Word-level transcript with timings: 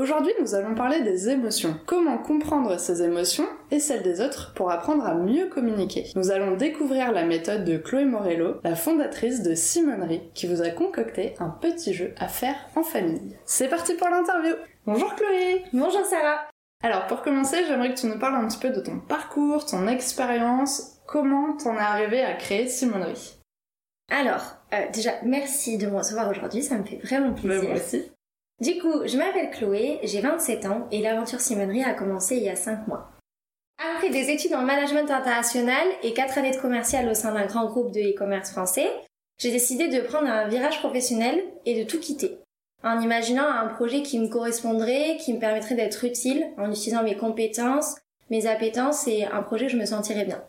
Aujourd'hui, 0.00 0.32
nous 0.40 0.54
allons 0.54 0.74
parler 0.74 1.02
des 1.02 1.28
émotions. 1.28 1.78
Comment 1.84 2.16
comprendre 2.16 2.80
ces 2.80 3.02
émotions 3.02 3.46
et 3.70 3.78
celles 3.78 4.02
des 4.02 4.22
autres 4.22 4.54
pour 4.54 4.70
apprendre 4.70 5.04
à 5.04 5.12
mieux 5.12 5.50
communiquer. 5.50 6.06
Nous 6.16 6.30
allons 6.30 6.56
découvrir 6.56 7.12
la 7.12 7.26
méthode 7.26 7.66
de 7.66 7.76
Chloé 7.76 8.06
Morello, 8.06 8.62
la 8.64 8.76
fondatrice 8.76 9.42
de 9.42 9.54
Simonerie, 9.54 10.22
qui 10.32 10.46
vous 10.46 10.62
a 10.62 10.70
concocté 10.70 11.34
un 11.38 11.50
petit 11.50 11.92
jeu 11.92 12.14
à 12.16 12.28
faire 12.28 12.54
en 12.76 12.82
famille. 12.82 13.36
C'est 13.44 13.68
parti 13.68 13.92
pour 13.92 14.08
l'interview 14.08 14.54
Bonjour 14.86 15.14
Chloé 15.16 15.64
Bonjour 15.74 16.06
Sarah 16.06 16.48
Alors 16.82 17.06
pour 17.06 17.20
commencer, 17.20 17.58
j'aimerais 17.68 17.92
que 17.92 18.00
tu 18.00 18.06
nous 18.06 18.18
parles 18.18 18.42
un 18.42 18.48
petit 18.48 18.56
peu 18.58 18.70
de 18.70 18.80
ton 18.80 19.00
parcours, 19.00 19.66
ton 19.66 19.86
expérience, 19.86 20.98
comment 21.06 21.58
t'en 21.58 21.74
es 21.74 21.78
arrivé 21.78 22.22
à 22.22 22.32
créer 22.36 22.68
Simonerie? 22.68 23.38
Alors, 24.10 24.56
euh, 24.72 24.78
déjà, 24.94 25.10
merci 25.24 25.76
de 25.76 25.88
me 25.88 25.98
recevoir 25.98 26.30
aujourd'hui, 26.30 26.62
ça 26.62 26.78
me 26.78 26.84
fait 26.84 27.00
vraiment 27.04 27.34
plaisir. 27.34 27.68
moi 27.68 27.74
aussi. 27.78 28.10
Du 28.60 28.78
coup, 28.78 29.06
je 29.06 29.16
m'appelle 29.16 29.50
Chloé, 29.50 30.00
j'ai 30.02 30.20
27 30.20 30.66
ans 30.66 30.86
et 30.90 31.00
l'aventure 31.00 31.40
Simonerie 31.40 31.82
a 31.82 31.94
commencé 31.94 32.36
il 32.36 32.42
y 32.42 32.50
a 32.50 32.56
5 32.56 32.86
mois. 32.88 33.10
Après 33.78 34.10
des 34.10 34.30
études 34.30 34.54
en 34.54 34.62
management 34.62 35.10
international 35.10 35.86
et 36.02 36.12
4 36.12 36.36
années 36.36 36.50
de 36.50 36.60
commercial 36.60 37.08
au 37.08 37.14
sein 37.14 37.32
d'un 37.32 37.46
grand 37.46 37.64
groupe 37.64 37.90
de 37.90 38.00
e-commerce 38.00 38.50
français, 38.50 38.90
j'ai 39.38 39.50
décidé 39.50 39.88
de 39.88 40.00
prendre 40.00 40.28
un 40.28 40.46
virage 40.48 40.80
professionnel 40.80 41.42
et 41.64 41.82
de 41.82 41.88
tout 41.88 41.98
quitter. 41.98 42.38
En 42.84 43.00
imaginant 43.00 43.46
un 43.46 43.68
projet 43.68 44.02
qui 44.02 44.18
me 44.18 44.28
correspondrait, 44.28 45.16
qui 45.18 45.32
me 45.32 45.38
permettrait 45.38 45.74
d'être 45.74 46.04
utile 46.04 46.46
en 46.58 46.70
utilisant 46.70 47.02
mes 47.02 47.16
compétences, 47.16 47.96
mes 48.28 48.46
appétences 48.46 49.08
et 49.08 49.24
un 49.24 49.42
projet 49.42 49.66
où 49.66 49.70
je 49.70 49.76
me 49.78 49.86
sentirais 49.86 50.26
bien. 50.26 50.44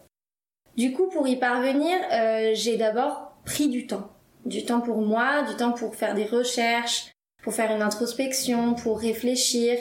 Du 0.75 0.91
coup, 0.91 1.07
pour 1.07 1.29
y 1.29 1.37
parvenir, 1.37 1.97
euh, 2.11 2.51
j'ai 2.53 2.75
d'abord 2.75 3.31
pris 3.45 3.69
du 3.69 3.87
temps. 3.87 4.09
Du 4.45 4.65
temps 4.65 4.81
pour 4.81 4.97
moi, 4.97 5.43
du 5.43 5.55
temps 5.55 5.71
pour 5.71 5.95
faire 5.95 6.13
des 6.13 6.25
recherches, 6.25 7.11
pour 7.43 7.53
faire 7.53 7.75
une 7.75 7.81
introspection, 7.81 8.73
pour 8.75 8.99
réfléchir, 8.99 9.77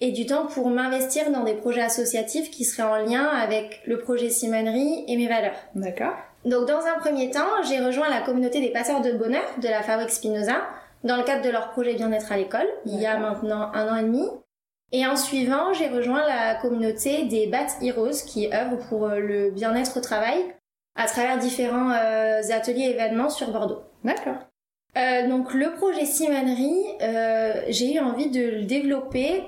et 0.00 0.10
du 0.10 0.26
temps 0.26 0.46
pour 0.46 0.68
m'investir 0.70 1.30
dans 1.30 1.44
des 1.44 1.54
projets 1.54 1.82
associatifs 1.82 2.50
qui 2.50 2.64
seraient 2.64 2.82
en 2.82 3.04
lien 3.04 3.24
avec 3.24 3.80
le 3.86 3.98
projet 3.98 4.28
Simonerie 4.28 5.04
et 5.06 5.16
mes 5.16 5.28
valeurs. 5.28 5.56
D'accord. 5.74 6.14
Donc 6.44 6.66
dans 6.66 6.80
un 6.80 6.98
premier 6.98 7.30
temps, 7.30 7.62
j'ai 7.66 7.80
rejoint 7.80 8.08
la 8.10 8.20
communauté 8.20 8.60
des 8.60 8.70
passeurs 8.70 9.00
de 9.00 9.12
bonheur 9.12 9.44
de 9.62 9.68
la 9.68 9.82
Fabrique 9.82 10.10
Spinoza 10.10 10.56
dans 11.04 11.18
le 11.18 11.22
cadre 11.22 11.44
de 11.44 11.50
leur 11.50 11.70
projet 11.70 11.94
bien-être 11.94 12.32
à 12.32 12.36
l'école, 12.38 12.66
il 12.86 12.98
y 12.98 13.06
a 13.06 13.18
maintenant 13.18 13.70
un 13.74 13.92
an 13.92 13.96
et 13.96 14.02
demi. 14.02 14.26
Et 14.90 15.06
en 15.06 15.16
suivant, 15.16 15.72
j'ai 15.74 15.88
rejoint 15.88 16.26
la 16.26 16.54
communauté 16.54 17.24
des 17.24 17.46
Bat 17.46 17.66
Heroes 17.82 18.24
qui 18.26 18.48
œuvrent 18.52 18.78
pour 18.88 19.06
euh, 19.06 19.18
le 19.18 19.50
bien-être 19.50 19.98
au 19.98 20.00
travail 20.00 20.54
à 20.94 21.06
travers 21.06 21.38
différents 21.38 21.90
euh, 21.90 22.40
ateliers 22.50 22.84
et 22.84 22.90
événements 22.90 23.28
sur 23.28 23.50
Bordeaux. 23.50 23.82
D'accord. 24.02 24.36
Euh, 24.96 25.28
donc 25.28 25.54
le 25.54 25.72
projet 25.72 26.04
Simonerie, 26.04 26.84
euh, 27.02 27.62
j'ai 27.68 27.94
eu 27.94 27.98
envie 27.98 28.30
de 28.30 28.40
le 28.40 28.62
développer 28.62 29.42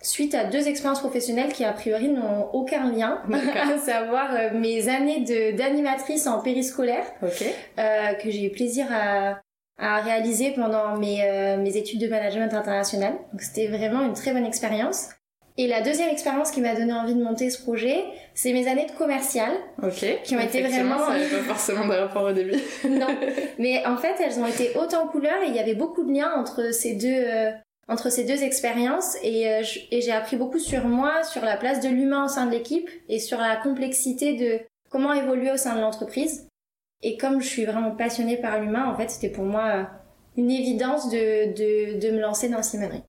suite 0.00 0.34
à 0.34 0.44
deux 0.44 0.68
expériences 0.68 1.00
professionnelles 1.00 1.52
qui 1.52 1.64
a 1.64 1.72
priori 1.72 2.08
n'ont 2.08 2.48
aucun 2.52 2.90
lien, 2.90 3.22
à 3.56 3.78
savoir 3.78 4.32
euh, 4.32 4.50
mes 4.58 4.88
années 4.88 5.20
d'animatrice 5.52 6.26
en 6.26 6.40
périscolaire, 6.40 7.04
euh, 7.22 8.14
que 8.14 8.30
j'ai 8.30 8.44
eu 8.44 8.50
plaisir 8.50 8.86
à, 8.92 9.40
à 9.78 10.00
réaliser 10.00 10.52
pendant 10.52 10.96
mes, 10.96 11.24
euh, 11.24 11.56
mes 11.56 11.76
études 11.76 12.00
de 12.00 12.08
management 12.08 12.52
international. 12.54 13.14
Donc 13.32 13.42
c'était 13.42 13.68
vraiment 13.68 14.02
une 14.02 14.14
très 14.14 14.32
bonne 14.32 14.46
expérience. 14.46 15.10
Et 15.60 15.66
la 15.66 15.80
deuxième 15.82 16.08
expérience 16.08 16.52
qui 16.52 16.60
m'a 16.60 16.76
donné 16.76 16.92
envie 16.92 17.16
de 17.16 17.22
monter 17.22 17.50
ce 17.50 17.60
projet, 17.60 18.04
c'est 18.32 18.52
mes 18.52 18.68
années 18.68 18.86
de 18.86 18.92
commercial. 18.92 19.50
Ok. 19.82 20.06
Qui 20.22 20.36
ont 20.36 20.40
été 20.40 20.62
vraiment. 20.62 20.98
Ça 20.98 21.18
n'avait 21.18 21.36
pas 21.36 21.42
forcément 21.42 21.84
de 21.84 21.94
rapport 21.94 22.22
au 22.22 22.32
début. 22.32 22.54
non. 22.88 23.08
Mais 23.58 23.84
en 23.84 23.96
fait, 23.96 24.14
elles 24.24 24.38
ont 24.38 24.46
été 24.46 24.70
hautes 24.76 24.94
en 24.94 25.08
couleurs 25.08 25.42
et 25.42 25.48
il 25.48 25.54
y 25.54 25.58
avait 25.58 25.74
beaucoup 25.74 26.04
de 26.04 26.12
liens 26.12 26.32
entre 26.36 26.72
ces 26.72 26.94
deux, 26.94 27.08
euh, 27.08 27.50
entre 27.88 28.08
ces 28.08 28.22
deux 28.22 28.44
expériences 28.44 29.16
et, 29.24 29.48
euh, 29.48 29.62
et 29.90 30.00
j'ai 30.00 30.12
appris 30.12 30.36
beaucoup 30.36 30.60
sur 30.60 30.86
moi, 30.86 31.24
sur 31.24 31.44
la 31.44 31.56
place 31.56 31.80
de 31.80 31.88
l'humain 31.88 32.26
au 32.26 32.28
sein 32.28 32.46
de 32.46 32.52
l'équipe 32.52 32.88
et 33.08 33.18
sur 33.18 33.38
la 33.38 33.56
complexité 33.56 34.34
de 34.34 34.60
comment 34.90 35.12
évoluer 35.12 35.50
au 35.50 35.56
sein 35.56 35.74
de 35.74 35.80
l'entreprise. 35.80 36.46
Et 37.02 37.16
comme 37.16 37.40
je 37.40 37.48
suis 37.48 37.64
vraiment 37.64 37.90
passionnée 37.90 38.36
par 38.36 38.60
l'humain, 38.60 38.88
en 38.88 38.96
fait, 38.96 39.10
c'était 39.10 39.28
pour 39.28 39.44
moi 39.44 39.66
euh, 39.74 39.82
une 40.36 40.52
évidence 40.52 41.10
de, 41.10 41.52
de, 41.52 41.98
de 41.98 42.10
me 42.12 42.20
lancer 42.20 42.48
dans 42.48 42.62
Simonerie. 42.62 43.02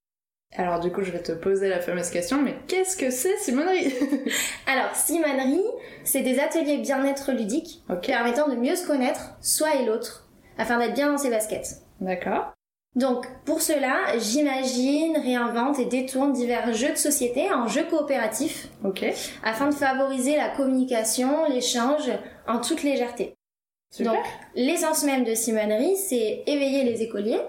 Alors 0.56 0.80
du 0.80 0.90
coup, 0.90 1.02
je 1.02 1.12
vais 1.12 1.22
te 1.22 1.32
poser 1.32 1.68
la 1.68 1.80
fameuse 1.80 2.10
question, 2.10 2.42
mais 2.42 2.56
qu'est-ce 2.66 2.96
que 2.96 3.10
c'est 3.10 3.36
Simonerie 3.38 3.94
Alors, 4.66 4.94
Simonerie, 4.94 5.62
c'est 6.02 6.22
des 6.22 6.40
ateliers 6.40 6.78
bien-être 6.78 7.30
ludiques 7.32 7.82
permettant 8.02 8.48
de 8.48 8.56
mieux 8.56 8.74
se 8.74 8.86
connaître, 8.86 9.36
soi 9.40 9.76
et 9.76 9.84
l'autre, 9.84 10.28
afin 10.58 10.78
d'être 10.78 10.94
bien 10.94 11.12
dans 11.12 11.18
ses 11.18 11.30
baskets. 11.30 11.82
D'accord. 12.00 12.52
Donc, 12.96 13.28
pour 13.44 13.62
cela, 13.62 14.18
j'imagine, 14.18 15.16
réinvente 15.16 15.78
et 15.78 15.84
détourne 15.84 16.32
divers 16.32 16.72
jeux 16.72 16.90
de 16.90 16.96
société 16.96 17.52
en 17.52 17.68
jeux 17.68 17.84
coopératifs. 17.84 18.66
Afin 19.44 19.68
de 19.68 19.74
favoriser 19.74 20.36
la 20.36 20.48
communication, 20.48 21.48
l'échange 21.48 22.10
en 22.48 22.60
toute 22.60 22.82
légèreté. 22.82 23.36
Super. 23.92 24.14
Donc, 24.14 24.24
l'essence 24.56 25.04
même 25.04 25.22
de 25.22 25.34
Simonerie, 25.34 25.96
c'est 25.96 26.42
éveiller 26.46 26.82
les 26.82 27.02
écoliers 27.02 27.40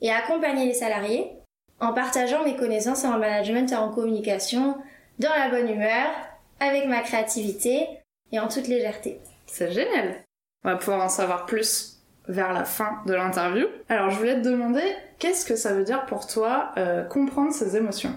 et 0.00 0.10
accompagner 0.10 0.66
les 0.66 0.74
salariés 0.74 1.39
en 1.80 1.92
partageant 1.92 2.44
mes 2.44 2.56
connaissances 2.56 3.04
en 3.04 3.18
management 3.18 3.70
et 3.72 3.76
en 3.76 3.90
communication 3.90 4.76
dans 5.18 5.30
la 5.30 5.50
bonne 5.50 5.68
humeur, 5.68 6.08
avec 6.60 6.86
ma 6.86 7.00
créativité 7.00 7.86
et 8.32 8.38
en 8.38 8.48
toute 8.48 8.68
légèreté. 8.68 9.20
C'est 9.46 9.72
génial. 9.72 10.22
On 10.64 10.70
va 10.70 10.76
pouvoir 10.76 11.02
en 11.02 11.08
savoir 11.08 11.46
plus 11.46 12.02
vers 12.28 12.52
la 12.52 12.64
fin 12.64 13.02
de 13.06 13.14
l'interview. 13.14 13.66
Alors 13.88 14.10
je 14.10 14.18
voulais 14.18 14.36
te 14.36 14.48
demander, 14.48 14.84
qu'est-ce 15.18 15.44
que 15.44 15.56
ça 15.56 15.72
veut 15.72 15.84
dire 15.84 16.06
pour 16.06 16.26
toi 16.26 16.72
euh, 16.76 17.04
comprendre 17.04 17.52
ses 17.52 17.76
émotions? 17.76 18.12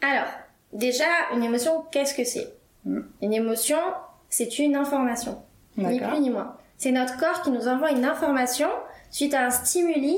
Alors, 0.00 0.28
déjà, 0.72 1.04
une 1.34 1.42
émotion, 1.42 1.84
qu'est-ce 1.90 2.14
que 2.14 2.24
c'est? 2.24 2.54
Mm. 2.84 3.00
Une 3.22 3.32
émotion, 3.34 3.78
c'est 4.30 4.58
une 4.58 4.76
information. 4.76 5.42
Ni 5.76 6.00
plus 6.00 6.20
ni 6.20 6.30
moins. 6.30 6.56
C'est 6.78 6.92
notre 6.92 7.18
corps 7.18 7.42
qui 7.42 7.50
nous 7.50 7.68
envoie 7.68 7.90
une 7.90 8.04
information 8.04 8.68
suite 9.10 9.34
à 9.34 9.46
un 9.46 9.50
stimuli 9.50 10.16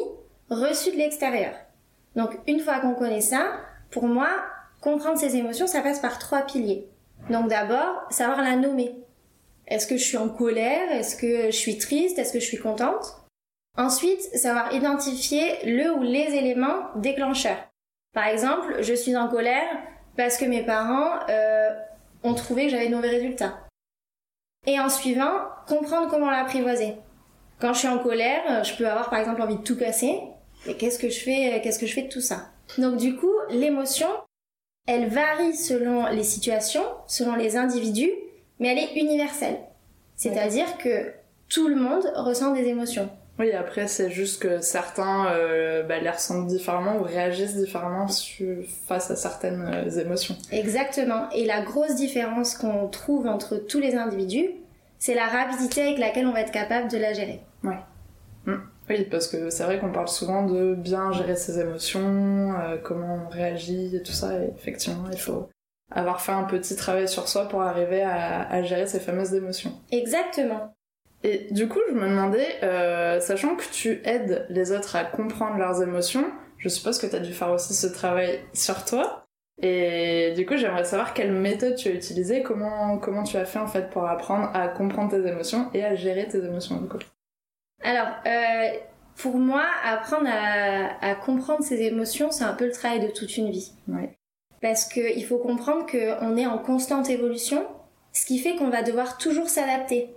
reçu 0.51 0.93
de 0.93 0.97
l'extérieur. 0.97 1.55
Donc 2.19 2.37
une 2.49 2.59
fois 2.59 2.81
qu'on 2.81 2.95
connaît 2.95 3.21
ça, 3.21 3.53
pour 3.93 4.09
moi, 4.09 4.29
comprendre 4.81 5.19
ses 5.19 5.37
émotions, 5.37 5.69
ça 5.69 5.83
passe 5.83 6.01
par 6.01 6.19
trois 6.19 6.43
piliers. 6.43 6.89
Donc 7.31 7.49
d'abord, 7.49 8.03
savoir 8.11 8.43
la 8.43 8.57
nommer. 8.57 8.97
Est-ce 9.69 9.87
que 9.87 9.97
je 9.97 10.03
suis 10.03 10.17
en 10.17 10.29
colère? 10.29 10.91
Est-ce 10.91 11.15
que 11.15 11.47
je 11.47 11.57
suis 11.57 11.79
triste? 11.79 12.19
Est-ce 12.19 12.33
que 12.33 12.41
je 12.41 12.45
suis 12.45 12.59
contente? 12.59 13.23
Ensuite, 13.77 14.21
savoir 14.35 14.75
identifier 14.75 15.65
le 15.65 15.93
ou 15.95 16.03
les 16.03 16.35
éléments 16.35 16.91
déclencheurs. 16.97 17.69
Par 18.13 18.27
exemple, 18.27 18.79
je 18.81 18.95
suis 18.95 19.17
en 19.17 19.29
colère 19.29 19.69
parce 20.17 20.39
que 20.39 20.45
mes 20.45 20.65
parents 20.65 21.21
euh, 21.29 21.71
ont 22.25 22.35
trouvé 22.35 22.65
que 22.65 22.71
j'avais 22.71 22.89
de 22.89 22.97
mauvais 22.97 23.11
résultats. 23.11 23.61
Et 24.67 24.81
en 24.81 24.89
suivant, 24.89 25.31
comprendre 25.69 26.09
comment 26.11 26.31
l'apprivoiser. 26.31 26.97
Quand 27.61 27.75
je 27.75 27.79
suis 27.79 27.89
en 27.89 27.99
colère, 27.99 28.65
je 28.65 28.75
peux 28.75 28.89
avoir 28.89 29.09
par 29.09 29.21
exemple 29.21 29.41
envie 29.41 29.59
de 29.59 29.63
tout 29.63 29.77
casser. 29.77 30.21
Et 30.67 30.75
qu'est-ce 30.75 30.99
que 30.99 31.09
je 31.09 31.21
fais 31.21 31.55
euh, 31.55 31.61
Qu'est-ce 31.63 31.79
que 31.79 31.87
je 31.87 31.95
fais 31.95 32.03
de 32.03 32.09
tout 32.09 32.21
ça? 32.21 32.49
Donc 32.77 32.97
du 32.97 33.17
coup, 33.17 33.33
l'émotion, 33.51 34.09
elle 34.87 35.09
varie 35.09 35.55
selon 35.55 36.07
les 36.09 36.25
situations, 36.25 36.85
selon 37.07 37.35
les 37.37 37.57
individus, 37.57 38.11
mais 38.59 38.69
elle 38.73 38.79
est 38.79 39.01
universelle. 39.01 39.59
C'est-à-dire 40.17 40.79
que 40.79 41.13
tout 41.49 41.69
le 41.69 41.77
monde 41.77 42.05
ressent 42.17 42.53
des 42.53 42.65
émotions. 42.67 43.09
Oui, 43.39 43.53
après 43.53 43.87
c'est 43.87 44.11
juste 44.11 44.43
que 44.43 44.61
certains 44.61 45.29
euh, 45.31 45.85
bah, 45.85 46.01
les 46.01 46.11
ressentent 46.11 46.49
différemment 46.49 46.97
ou 46.99 47.05
réagissent 47.05 47.55
différemment 47.55 48.09
su- 48.09 48.67
face 48.89 49.13
à 49.13 49.17
certaines 49.17 49.63
euh, 49.73 50.01
émotions. 50.01 50.37
Exactement. 50.51 51.31
Et 51.31 51.45
la 51.47 51.61
grosse 51.63 51.95
différence 51.95 52.55
qu'on 52.57 52.89
trouve 52.89 53.29
entre 53.29 53.57
tous 53.57 53.79
les 53.79 53.95
individus, 53.95 54.51
c'est 54.99 55.15
la 55.15 55.29
rapidité 55.29 55.83
avec 55.83 55.99
laquelle 55.99 56.27
on 56.27 56.33
va 56.33 56.41
être 56.41 56.51
capable 56.51 56.91
de 56.91 56.99
la 56.99 57.13
gérer. 57.13 57.41
Oui, 58.89 59.05
parce 59.11 59.29
que 59.29 59.51
c'est 59.51 59.65
vrai 59.65 59.79
qu'on 59.79 59.93
parle 59.93 60.09
souvent 60.09 60.45
de 60.45 60.75
bien 60.75 61.13
gérer 61.13 61.37
ses 61.37 61.61
émotions, 61.61 62.55
euh, 62.59 62.79
comment 62.83 63.27
on 63.27 63.29
réagit 63.29 63.95
et 63.97 64.03
tout 64.03 64.13
ça, 64.13 64.43
et 64.43 64.51
effectivement, 64.57 65.05
il 65.13 65.19
faut 65.19 65.49
avoir 65.91 66.21
fait 66.21 66.33
un 66.33 66.45
petit 66.45 66.77
travail 66.77 67.09
sur 67.09 67.29
soi 67.29 67.49
pour 67.49 67.63
arriver 67.63 68.03
à, 68.03 68.49
à 68.49 68.63
gérer 68.63 68.87
ces 68.87 69.01
fameuses 69.01 69.35
émotions. 69.35 69.73
Exactement. 69.91 70.75
Et 71.25 71.49
du 71.51 71.69
coup, 71.69 71.81
je 71.89 71.95
me 71.95 72.09
demandais, 72.09 72.47
euh, 72.63 73.21
sachant 73.21 73.57
que 73.57 73.65
tu 73.73 74.01
aides 74.05 74.47
les 74.51 74.73
autres 74.73 74.97
à 74.97 75.05
comprendre 75.05 75.59
leurs 75.59 75.83
émotions, 75.83 76.31
je 76.59 76.69
suppose 76.69 76.99
que 76.99 77.07
tu 77.07 77.17
as 77.17 77.21
dû 77.21 77.33
faire 77.33 77.51
aussi 77.51 77.75
ce 77.75 77.87
travail 77.87 78.41
sur 78.53 78.85
toi. 78.85 79.25
Et 79.61 80.33
du 80.37 80.47
coup, 80.47 80.57
j'aimerais 80.57 80.85
savoir 80.85 81.15
quelle 81.15 81.33
méthode 81.33 81.75
tu 81.75 81.89
as 81.89 81.93
utilisée, 81.93 82.43
comment, 82.43 82.99
comment 82.99 83.25
tu 83.25 83.37
as 83.37 83.45
fait 83.45 83.59
en 83.59 83.67
fait 83.67 83.91
pour 83.91 84.07
apprendre 84.07 84.51
à 84.55 84.69
comprendre 84.69 85.11
tes 85.11 85.27
émotions 85.27 85.69
et 85.75 85.85
à 85.85 85.97
gérer 85.97 86.29
tes 86.29 86.39
émotions 86.39 86.77
du 86.81 86.87
coup. 86.89 86.99
Alors, 87.83 88.09
euh, 88.27 88.79
Pour 89.17 89.37
moi, 89.37 89.65
apprendre 89.85 90.29
à, 90.31 91.15
comprendre 91.17 91.65
ses 91.65 91.83
émotions, 91.83 92.31
c'est 92.31 92.45
un 92.45 92.55
peu 92.55 92.67
le 92.67 92.73
travail 92.73 93.01
de 93.01 93.09
toute 93.09 93.37
une 93.37 93.51
vie. 93.51 93.73
Ouais. 93.89 94.17
Parce 94.63 94.85
qu'il 94.85 95.25
faut 95.25 95.39
comprendre 95.39 95.87
qu'on 95.87 96.37
est 96.37 96.47
en 96.47 96.59
constante 96.59 97.11
évolution, 97.11 97.67
ce 98.13 98.27
qui 98.27 98.39
fait 98.39 98.55
qu'on 98.55 98.71
va 98.71 98.83
devoir 98.83 99.19
toujours 99.19 99.49
s'adapter. 99.49 100.11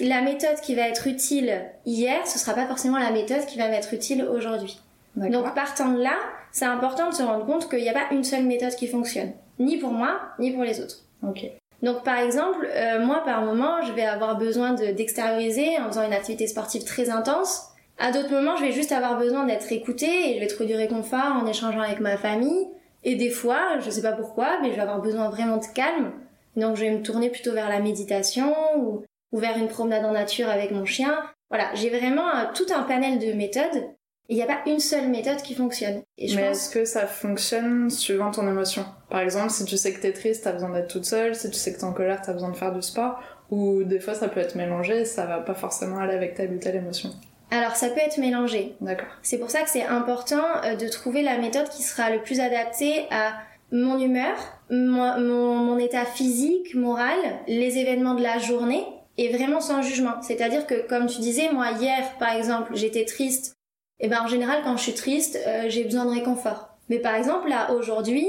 La 0.00 0.22
méthode 0.22 0.60
qui 0.60 0.74
va 0.74 0.88
être 0.88 1.06
utile 1.06 1.62
hier, 1.86 2.26
ce 2.26 2.38
sera 2.38 2.52
pas 2.54 2.66
forcément 2.66 2.98
la 2.98 3.12
méthode 3.12 3.46
qui 3.46 3.58
va 3.58 3.68
m'être 3.68 3.94
utile 3.94 4.24
aujourd'hui. 4.24 4.80
Donc 5.14 5.54
partant 5.54 5.92
de 5.92 6.02
là, 6.02 6.16
c'est 6.50 6.64
important 6.64 7.10
de 7.10 7.14
se 7.14 7.22
rendre 7.22 7.46
compte 7.46 7.68
qu'il 7.68 7.80
n'y 7.80 7.88
a 7.88 7.94
pas 7.94 8.08
une 8.12 8.24
seule 8.24 8.44
méthode 8.44 8.74
qui 8.74 8.88
fonctionne, 8.88 9.32
ni 9.58 9.78
pour 9.78 9.92
moi, 9.92 10.20
ni 10.38 10.52
pour 10.52 10.64
les 10.64 10.80
autres. 10.80 11.04
Ok. 11.22 11.46
Donc 11.82 12.02
par 12.02 12.18
exemple, 12.18 12.68
euh, 12.74 13.04
moi 13.04 13.22
par 13.24 13.42
moment, 13.42 13.82
je 13.82 13.92
vais 13.92 14.04
avoir 14.04 14.36
besoin 14.36 14.72
d'extérioriser 14.72 15.78
en 15.78 15.88
faisant 15.88 16.04
une 16.04 16.12
activité 16.12 16.46
sportive 16.46 16.84
très 16.84 17.10
intense. 17.10 17.68
À 17.98 18.12
d'autres 18.12 18.30
moments, 18.30 18.56
je 18.56 18.64
vais 18.64 18.72
juste 18.72 18.92
avoir 18.92 19.18
besoin 19.18 19.44
d'être 19.44 19.70
écoutée 19.72 20.30
et 20.30 20.34
je 20.34 20.40
vais 20.40 20.46
trouver 20.46 20.68
du 20.68 20.76
réconfort 20.76 21.36
en 21.40 21.46
échangeant 21.46 21.80
avec 21.80 22.00
ma 22.00 22.16
famille. 22.16 22.68
Et 23.04 23.14
des 23.14 23.30
fois, 23.30 23.78
je 23.80 23.90
sais 23.90 24.02
pas 24.02 24.12
pourquoi, 24.12 24.58
mais 24.60 24.70
je 24.70 24.74
vais 24.74 24.82
avoir 24.82 25.00
besoin 25.00 25.28
vraiment 25.30 25.56
de 25.56 25.66
calme. 25.74 26.12
Donc 26.56 26.76
je 26.76 26.82
vais 26.82 26.90
me 26.90 27.02
tourner 27.02 27.30
plutôt 27.30 27.52
vers 27.52 27.68
la 27.68 27.80
méditation 27.80 28.54
ou, 28.76 29.04
ou 29.32 29.38
vers 29.38 29.56
une 29.56 29.68
promenade 29.68 30.04
en 30.04 30.12
nature 30.12 30.48
avec 30.48 30.72
mon 30.72 30.84
chien. 30.84 31.16
Voilà, 31.50 31.70
j'ai 31.74 31.90
vraiment 31.90 32.28
euh, 32.28 32.44
tout 32.54 32.66
un 32.74 32.82
panel 32.82 33.18
de 33.18 33.32
méthodes 33.32 33.84
il 34.28 34.36
n'y 34.36 34.42
a 34.42 34.46
pas 34.46 34.60
une 34.66 34.78
seule 34.78 35.08
méthode 35.08 35.40
qui 35.42 35.54
fonctionne. 35.54 36.02
Et 36.18 36.34
Mais 36.34 36.42
est-ce 36.42 36.70
que 36.70 36.84
ça 36.84 37.06
fonctionne 37.06 37.88
suivant 37.88 38.30
ton 38.30 38.46
émotion? 38.46 38.84
Par 39.08 39.20
exemple, 39.20 39.50
si 39.50 39.64
tu 39.64 39.78
sais 39.78 39.92
que 39.92 40.00
t'es 40.00 40.12
triste, 40.12 40.44
t'as 40.44 40.52
besoin 40.52 40.70
d'être 40.70 40.88
toute 40.88 41.06
seule. 41.06 41.34
Si 41.34 41.50
tu 41.50 41.56
sais 41.56 41.72
que 41.72 41.78
t'es 41.78 41.84
en 41.84 41.94
colère, 41.94 42.20
t'as 42.20 42.34
besoin 42.34 42.50
de 42.50 42.56
faire 42.56 42.74
du 42.74 42.82
sport. 42.82 43.20
Ou 43.50 43.84
des 43.84 44.00
fois, 44.00 44.14
ça 44.14 44.28
peut 44.28 44.40
être 44.40 44.54
mélangé, 44.54 45.06
ça 45.06 45.24
va 45.24 45.38
pas 45.38 45.54
forcément 45.54 45.98
aller 45.98 46.12
avec 46.12 46.34
telle 46.34 46.52
ou 46.52 46.58
telle 46.58 46.76
émotion. 46.76 47.10
Alors, 47.50 47.76
ça 47.76 47.88
peut 47.88 48.00
être 48.00 48.18
mélangé. 48.18 48.74
D'accord. 48.82 49.08
C'est 49.22 49.38
pour 49.38 49.50
ça 49.50 49.62
que 49.62 49.70
c'est 49.70 49.84
important 49.84 50.44
euh, 50.64 50.76
de 50.76 50.86
trouver 50.88 51.22
la 51.22 51.38
méthode 51.38 51.70
qui 51.70 51.82
sera 51.82 52.10
le 52.10 52.20
plus 52.20 52.40
adaptée 52.40 53.06
à 53.10 53.32
mon 53.72 53.98
humeur, 53.98 54.36
mon, 54.70 55.16
mon 55.18 55.78
état 55.78 56.04
physique, 56.04 56.74
moral, 56.74 57.18
les 57.46 57.78
événements 57.78 58.14
de 58.14 58.22
la 58.22 58.38
journée, 58.38 58.84
et 59.16 59.32
vraiment 59.32 59.60
sans 59.60 59.80
jugement. 59.80 60.20
C'est-à-dire 60.20 60.66
que, 60.66 60.86
comme 60.86 61.06
tu 61.06 61.20
disais, 61.20 61.50
moi, 61.50 61.70
hier, 61.80 62.02
par 62.18 62.34
exemple, 62.34 62.72
j'étais 62.74 63.06
triste 63.06 63.57
et 64.00 64.06
eh 64.06 64.08
ben 64.08 64.22
en 64.22 64.28
général 64.28 64.60
quand 64.62 64.76
je 64.76 64.82
suis 64.82 64.94
triste, 64.94 65.38
euh, 65.46 65.64
j'ai 65.68 65.82
besoin 65.82 66.04
de 66.04 66.10
réconfort. 66.10 66.68
Mais 66.88 66.98
par 66.98 67.16
exemple 67.16 67.48
là 67.48 67.72
aujourd'hui, 67.72 68.28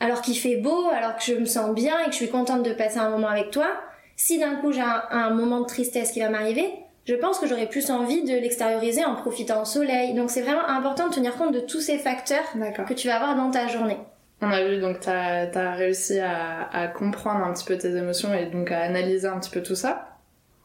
alors 0.00 0.20
qu'il 0.20 0.36
fait 0.36 0.56
beau, 0.56 0.88
alors 0.92 1.16
que 1.16 1.22
je 1.22 1.34
me 1.34 1.44
sens 1.44 1.74
bien 1.74 1.98
et 2.00 2.06
que 2.06 2.10
je 2.10 2.16
suis 2.16 2.28
contente 2.28 2.64
de 2.64 2.72
passer 2.72 2.98
un 2.98 3.10
moment 3.10 3.28
avec 3.28 3.52
toi, 3.52 3.68
si 4.16 4.38
d'un 4.38 4.56
coup 4.56 4.72
j'ai 4.72 4.82
un, 4.82 5.30
moment 5.30 5.60
de 5.60 5.66
tristesse 5.66 6.10
qui 6.10 6.20
va 6.20 6.28
m'arriver, 6.28 6.72
je 7.04 7.14
pense 7.14 7.38
que 7.38 7.46
j'aurais 7.46 7.68
plus 7.68 7.88
envie 7.90 8.24
de 8.24 8.32
l'extérioriser 8.32 9.04
en 9.04 9.14
profitant 9.14 9.62
au 9.62 9.64
soleil. 9.64 10.14
Donc 10.14 10.30
c'est 10.30 10.42
vraiment 10.42 10.66
important 10.66 11.08
de 11.08 11.14
tenir 11.14 11.36
compte 11.36 11.54
de 11.54 11.60
tous 11.60 11.80
ces 11.80 11.98
facteurs 11.98 12.44
que 12.88 12.94
tu 12.94 13.06
vas 13.06 13.16
avoir 13.16 13.36
dans 13.36 13.52
ta 13.52 13.68
journée. 13.68 13.98
On 14.42 14.50
a 14.50 14.64
vu 14.64 14.80
donc 14.80 15.00
tu 15.00 15.08
as, 15.08 15.74
réussi 15.74 16.18
à, 16.18 16.68
à 16.72 16.88
comprendre 16.88 17.44
un 17.44 17.52
petit 17.52 17.64
peu 17.64 17.78
tes 17.78 17.94
émotions 17.94 18.34
et 18.34 18.46
donc 18.46 18.72
à 18.72 18.80
analyser 18.80 19.28
un 19.28 19.38
petit 19.38 19.50
peu 19.50 19.62
tout 19.62 19.76
ça. 19.76 20.15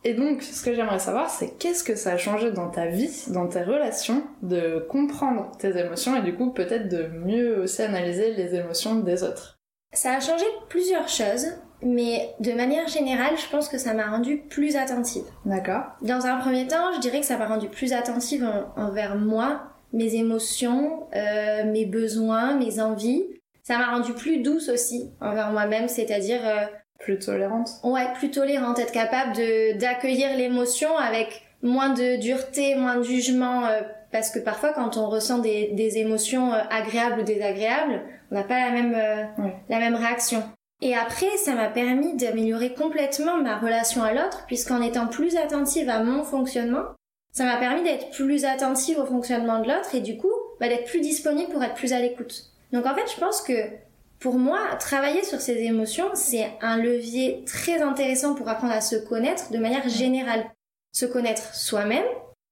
Et 0.03 0.13
donc, 0.15 0.41
ce 0.41 0.63
que 0.63 0.73
j'aimerais 0.73 0.99
savoir, 0.99 1.29
c'est 1.29 1.57
qu'est-ce 1.59 1.83
que 1.83 1.95
ça 1.95 2.13
a 2.13 2.17
changé 2.17 2.51
dans 2.51 2.69
ta 2.69 2.87
vie, 2.87 3.25
dans 3.27 3.47
tes 3.47 3.61
relations, 3.61 4.23
de 4.41 4.79
comprendre 4.89 5.51
tes 5.59 5.77
émotions 5.77 6.17
et 6.17 6.23
du 6.23 6.33
coup 6.35 6.51
peut-être 6.51 6.89
de 6.89 7.07
mieux 7.07 7.59
aussi 7.61 7.83
analyser 7.83 8.33
les 8.33 8.55
émotions 8.55 8.95
des 8.95 9.23
autres? 9.23 9.59
Ça 9.93 10.13
a 10.13 10.19
changé 10.19 10.45
plusieurs 10.69 11.07
choses, 11.07 11.47
mais 11.83 12.33
de 12.39 12.53
manière 12.53 12.87
générale, 12.87 13.37
je 13.37 13.49
pense 13.49 13.67
que 13.67 13.77
ça 13.77 13.93
m'a 13.93 14.09
rendue 14.09 14.41
plus 14.49 14.75
attentive. 14.75 15.25
D'accord. 15.45 15.83
Dans 16.01 16.25
un 16.25 16.37
premier 16.37 16.65
temps, 16.65 16.93
je 16.95 16.99
dirais 16.99 17.19
que 17.19 17.25
ça 17.25 17.37
m'a 17.37 17.47
rendue 17.47 17.69
plus 17.69 17.93
attentive 17.93 18.47
envers 18.77 19.15
moi, 19.15 19.63
mes 19.93 20.15
émotions, 20.15 21.07
euh, 21.15 21.65
mes 21.65 21.85
besoins, 21.85 22.55
mes 22.55 22.79
envies. 22.79 23.23
Ça 23.63 23.77
m'a 23.77 23.91
rendue 23.91 24.13
plus 24.13 24.41
douce 24.41 24.69
aussi 24.69 25.11
envers 25.21 25.51
moi-même, 25.51 25.87
c'est-à-dire 25.87 26.41
euh, 26.43 26.65
plus 27.03 27.19
tolérante 27.19 27.69
Ouais, 27.83 28.07
plus 28.15 28.31
tolérante, 28.31 28.79
être 28.79 28.91
capable 28.91 29.35
de 29.35 29.77
d'accueillir 29.77 30.35
l'émotion 30.35 30.95
avec 30.97 31.43
moins 31.61 31.89
de 31.89 32.19
dureté, 32.19 32.75
moins 32.75 32.97
de 32.97 33.03
jugement, 33.03 33.65
euh, 33.65 33.81
parce 34.11 34.31
que 34.31 34.39
parfois 34.39 34.73
quand 34.73 34.97
on 34.97 35.09
ressent 35.09 35.39
des, 35.39 35.71
des 35.73 35.97
émotions 35.97 36.53
euh, 36.53 36.61
agréables 36.69 37.21
ou 37.21 37.23
désagréables, 37.23 38.01
on 38.31 38.35
n'a 38.35 38.43
pas 38.43 38.59
la 38.59 38.71
même, 38.71 38.95
euh, 38.95 39.49
la 39.69 39.79
même 39.79 39.95
réaction. 39.95 40.43
Et 40.81 40.95
après, 40.95 41.37
ça 41.37 41.53
m'a 41.53 41.69
permis 41.69 42.15
d'améliorer 42.15 42.73
complètement 42.73 43.37
ma 43.37 43.59
relation 43.59 44.01
à 44.01 44.13
l'autre, 44.13 44.45
puisqu'en 44.47 44.81
étant 44.81 45.07
plus 45.07 45.37
attentive 45.37 45.89
à 45.89 46.03
mon 46.03 46.23
fonctionnement, 46.23 46.83
ça 47.31 47.45
m'a 47.45 47.57
permis 47.57 47.83
d'être 47.83 48.09
plus 48.09 48.45
attentive 48.45 48.97
au 48.97 49.05
fonctionnement 49.05 49.59
de 49.59 49.67
l'autre 49.67 49.93
et 49.93 50.01
du 50.01 50.17
coup, 50.17 50.31
bah, 50.59 50.67
d'être 50.67 50.85
plus 50.85 51.01
disponible 51.01 51.51
pour 51.51 51.63
être 51.63 51.75
plus 51.75 51.93
à 51.93 51.99
l'écoute. 51.99 52.45
Donc 52.73 52.85
en 52.85 52.95
fait, 52.95 53.09
je 53.13 53.19
pense 53.19 53.41
que 53.41 53.53
pour 54.21 54.35
moi, 54.35 54.59
travailler 54.79 55.23
sur 55.23 55.41
ces 55.41 55.57
émotions, 55.63 56.11
c'est 56.13 56.47
un 56.61 56.77
levier 56.77 57.43
très 57.47 57.81
intéressant 57.81 58.35
pour 58.35 58.47
apprendre 58.47 58.73
à 58.73 58.79
se 58.79 58.95
connaître 58.95 59.51
de 59.51 59.57
manière 59.57 59.89
générale. 59.89 60.45
Se 60.93 61.07
connaître 61.07 61.55
soi-même 61.55 62.05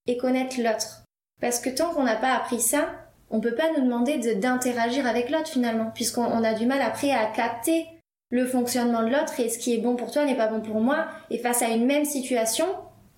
et 0.07 0.17
connaître 0.17 0.59
l'autre. 0.59 1.03
Parce 1.39 1.59
que 1.59 1.69
tant 1.69 1.93
qu'on 1.93 2.03
n'a 2.03 2.15
pas 2.15 2.33
appris 2.33 2.59
ça, 2.59 2.89
on 3.29 3.39
peut 3.39 3.53
pas 3.53 3.71
nous 3.77 3.85
demander 3.85 4.17
d'interagir 4.33 5.05
avec 5.05 5.29
l'autre 5.29 5.49
finalement, 5.49 5.91
puisqu'on 5.93 6.43
a 6.43 6.53
du 6.55 6.65
mal 6.65 6.81
après 6.81 7.11
à 7.11 7.27
capter 7.27 7.85
le 8.31 8.47
fonctionnement 8.47 9.03
de 9.03 9.09
l'autre 9.09 9.39
et 9.39 9.49
ce 9.49 9.59
qui 9.59 9.75
est 9.75 9.79
bon 9.79 9.95
pour 9.95 10.11
toi 10.11 10.25
n'est 10.25 10.37
pas 10.37 10.47
bon 10.47 10.61
pour 10.61 10.81
moi. 10.81 11.07
Et 11.29 11.37
face 11.37 11.61
à 11.61 11.67
une 11.67 11.85
même 11.85 12.05
situation, 12.05 12.65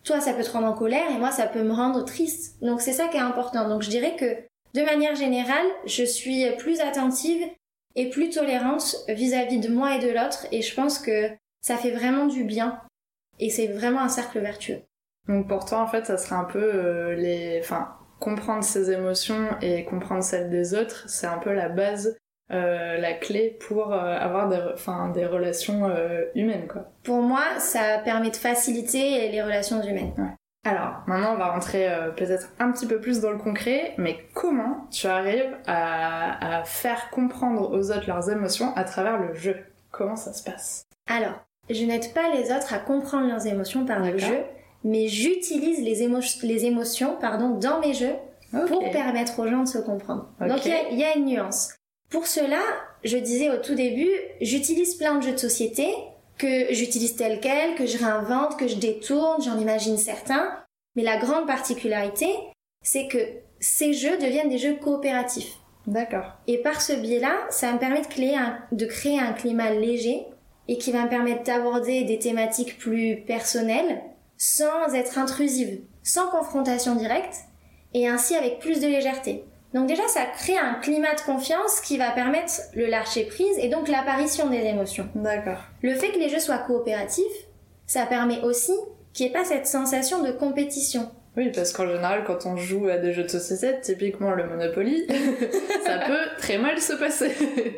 toi 0.03 0.19
ça 0.19 0.33
peut 0.33 0.43
te 0.43 0.51
rendre 0.51 0.67
en 0.67 0.73
colère 0.73 1.09
et 1.09 1.17
moi 1.17 1.31
ça 1.31 1.47
peut 1.47 1.63
me 1.63 1.73
rendre 1.73 2.03
triste. 2.03 2.61
Donc 2.61 2.81
c'est 2.81 2.91
ça 2.91 3.07
qui 3.07 3.15
est 3.15 3.21
important. 3.21 3.69
Donc 3.69 3.81
je 3.81 3.89
dirais 3.89 4.17
que 4.17 4.35
de 4.73 4.85
manière 4.85 5.15
générale, 5.15 5.67
je 5.85 6.03
suis 6.03 6.45
plus 6.57 6.81
attentive 6.81 7.45
et 7.95 8.09
plus 8.09 8.29
tolérante 8.29 8.95
vis-à-vis 9.07 9.59
de 9.59 9.69
moi 9.69 9.95
et 9.95 9.99
de 9.99 10.09
l'autre 10.09 10.47
et 10.51 10.61
je 10.61 10.73
pense 10.75 10.99
que 10.99 11.29
ça 11.61 11.77
fait 11.77 11.91
vraiment 11.91 12.25
du 12.25 12.43
bien 12.43 12.79
et 13.39 13.49
c'est 13.49 13.67
vraiment 13.67 14.01
un 14.01 14.09
cercle 14.09 14.39
vertueux. 14.39 14.81
Donc 15.27 15.47
pour 15.47 15.65
toi 15.65 15.79
en 15.79 15.87
fait 15.87 16.05
ça 16.05 16.17
serait 16.17 16.35
un 16.35 16.45
peu 16.45 16.63
euh, 16.63 17.15
les 17.15 17.59
enfin 17.59 17.95
comprendre 18.19 18.63
ses 18.63 18.91
émotions 18.91 19.49
et 19.61 19.83
comprendre 19.85 20.23
celles 20.23 20.49
des 20.49 20.73
autres, 20.73 21.09
c'est 21.09 21.27
un 21.27 21.39
peu 21.39 21.53
la 21.53 21.69
base 21.69 22.17
euh, 22.51 22.97
la 22.97 23.13
clé 23.13 23.57
pour 23.67 23.93
euh, 23.93 23.97
avoir 23.97 24.49
des, 24.49 24.59
enfin, 24.73 25.09
des 25.09 25.25
relations 25.25 25.89
humaines 26.35 26.67
quoi. 26.67 26.91
Pour 27.03 27.21
moi, 27.21 27.59
ça 27.59 27.99
permet 28.03 28.29
de 28.29 28.35
faciliter 28.35 29.29
les 29.29 29.41
relations 29.41 29.81
humaines. 29.81 30.13
Alors, 30.63 31.01
maintenant, 31.07 31.33
on 31.33 31.37
va 31.37 31.51
rentrer 31.51 31.89
euh, 31.89 32.11
peut-être 32.11 32.49
un 32.59 32.71
petit 32.71 32.85
peu 32.85 32.99
plus 32.99 33.19
dans 33.19 33.31
le 33.31 33.39
concret, 33.39 33.95
mais 33.97 34.19
comment 34.35 34.87
tu 34.91 35.07
arrives 35.07 35.57
à, 35.65 36.61
faire 36.65 37.09
comprendre 37.09 37.71
aux 37.71 37.91
autres 37.91 38.07
leurs 38.07 38.29
émotions 38.29 38.75
à 38.75 38.83
travers 38.83 39.19
le 39.19 39.33
jeu? 39.33 39.57
Comment 39.89 40.15
ça 40.15 40.33
se 40.33 40.43
passe? 40.43 40.83
Alors, 41.07 41.33
je 41.69 41.83
n'aide 41.83 42.13
pas 42.13 42.29
les 42.35 42.51
autres 42.51 42.73
à 42.73 42.77
comprendre 42.77 43.27
leurs 43.27 43.47
émotions 43.47 43.85
par 43.85 43.99
le 43.99 44.19
jeu, 44.19 44.43
mais 44.83 45.07
j'utilise 45.07 45.79
les, 45.79 46.07
les, 46.47 46.65
émotions 46.65 47.17
pardon, 47.19 47.49
dans 47.49 47.79
mes 47.79 47.93
jeux 47.93 48.15
pour 48.67 48.91
permettre 48.91 49.39
aux 49.39 49.47
gens 49.47 49.63
de 49.63 49.67
se 49.67 49.79
comprendre. 49.79 50.29
Donc, 50.39 50.65
il 50.65 50.99
y, 50.99 51.03
a 51.03 51.17
une 51.17 51.25
nuance. 51.25 51.73
Pour 52.09 52.27
cela, 52.27 52.61
je 53.03 53.17
disais 53.17 53.49
au 53.49 53.57
tout 53.57 53.73
début, 53.73 54.11
j'utilise 54.41 54.95
plein 54.95 55.15
de 55.15 55.23
jeux 55.23 55.31
de 55.31 55.37
société 55.37 55.87
que 56.41 56.73
j'utilise 56.73 57.15
tel 57.15 57.39
quel, 57.39 57.75
que 57.75 57.85
je 57.85 57.99
réinvente, 57.99 58.57
que 58.57 58.67
je 58.67 58.75
détourne, 58.75 59.43
j'en 59.43 59.59
imagine 59.59 59.97
certains. 59.97 60.49
Mais 60.95 61.03
la 61.03 61.17
grande 61.17 61.45
particularité, 61.45 62.27
c'est 62.83 63.07
que 63.07 63.19
ces 63.59 63.93
jeux 63.93 64.17
deviennent 64.17 64.49
des 64.49 64.57
jeux 64.57 64.75
coopératifs. 64.75 65.53
D'accord. 65.85 66.33
Et 66.47 66.57
par 66.57 66.81
ce 66.81 66.93
biais-là, 66.93 67.33
ça 67.51 67.71
me 67.71 67.77
permet 67.77 68.01
de 68.01 68.07
créer, 68.07 68.35
un, 68.35 68.57
de 68.71 68.85
créer 68.87 69.19
un 69.19 69.33
climat 69.33 69.71
léger 69.71 70.25
et 70.67 70.79
qui 70.79 70.91
va 70.91 71.03
me 71.03 71.09
permettre 71.09 71.43
d'aborder 71.43 72.05
des 72.05 72.17
thématiques 72.17 72.79
plus 72.79 73.21
personnelles 73.27 74.01
sans 74.37 74.95
être 74.95 75.19
intrusive, 75.19 75.81
sans 76.01 76.27
confrontation 76.29 76.95
directe 76.95 77.35
et 77.93 78.07
ainsi 78.07 78.35
avec 78.35 78.57
plus 78.57 78.79
de 78.79 78.87
légèreté. 78.87 79.45
Donc 79.73 79.87
déjà, 79.87 80.07
ça 80.07 80.25
crée 80.25 80.57
un 80.57 80.75
climat 80.75 81.15
de 81.15 81.21
confiance 81.21 81.79
qui 81.81 81.97
va 81.97 82.11
permettre 82.11 82.53
le 82.75 82.87
lâcher 82.87 83.23
prise 83.23 83.57
et 83.57 83.69
donc 83.69 83.87
l'apparition 83.87 84.49
des 84.49 84.57
émotions. 84.57 85.07
D'accord. 85.15 85.63
Le 85.81 85.95
fait 85.95 86.11
que 86.11 86.19
les 86.19 86.29
jeux 86.29 86.39
soient 86.39 86.57
coopératifs, 86.57 87.47
ça 87.85 88.05
permet 88.05 88.41
aussi 88.41 88.73
qu'il 89.13 89.25
n'y 89.25 89.31
ait 89.31 89.33
pas 89.33 89.45
cette 89.45 89.67
sensation 89.67 90.21
de 90.23 90.31
compétition. 90.31 91.09
Oui, 91.37 91.49
parce 91.55 91.71
qu'en 91.71 91.87
général, 91.87 92.25
quand 92.25 92.45
on 92.45 92.57
joue 92.57 92.89
à 92.89 92.97
des 92.97 93.13
jeux 93.13 93.23
de 93.23 93.29
société, 93.29 93.79
typiquement 93.81 94.31
le 94.31 94.47
Monopoly, 94.47 95.07
ça 95.85 95.99
peut 96.05 96.37
très 96.37 96.57
mal 96.57 96.77
se 96.79 96.93
passer. 96.93 97.31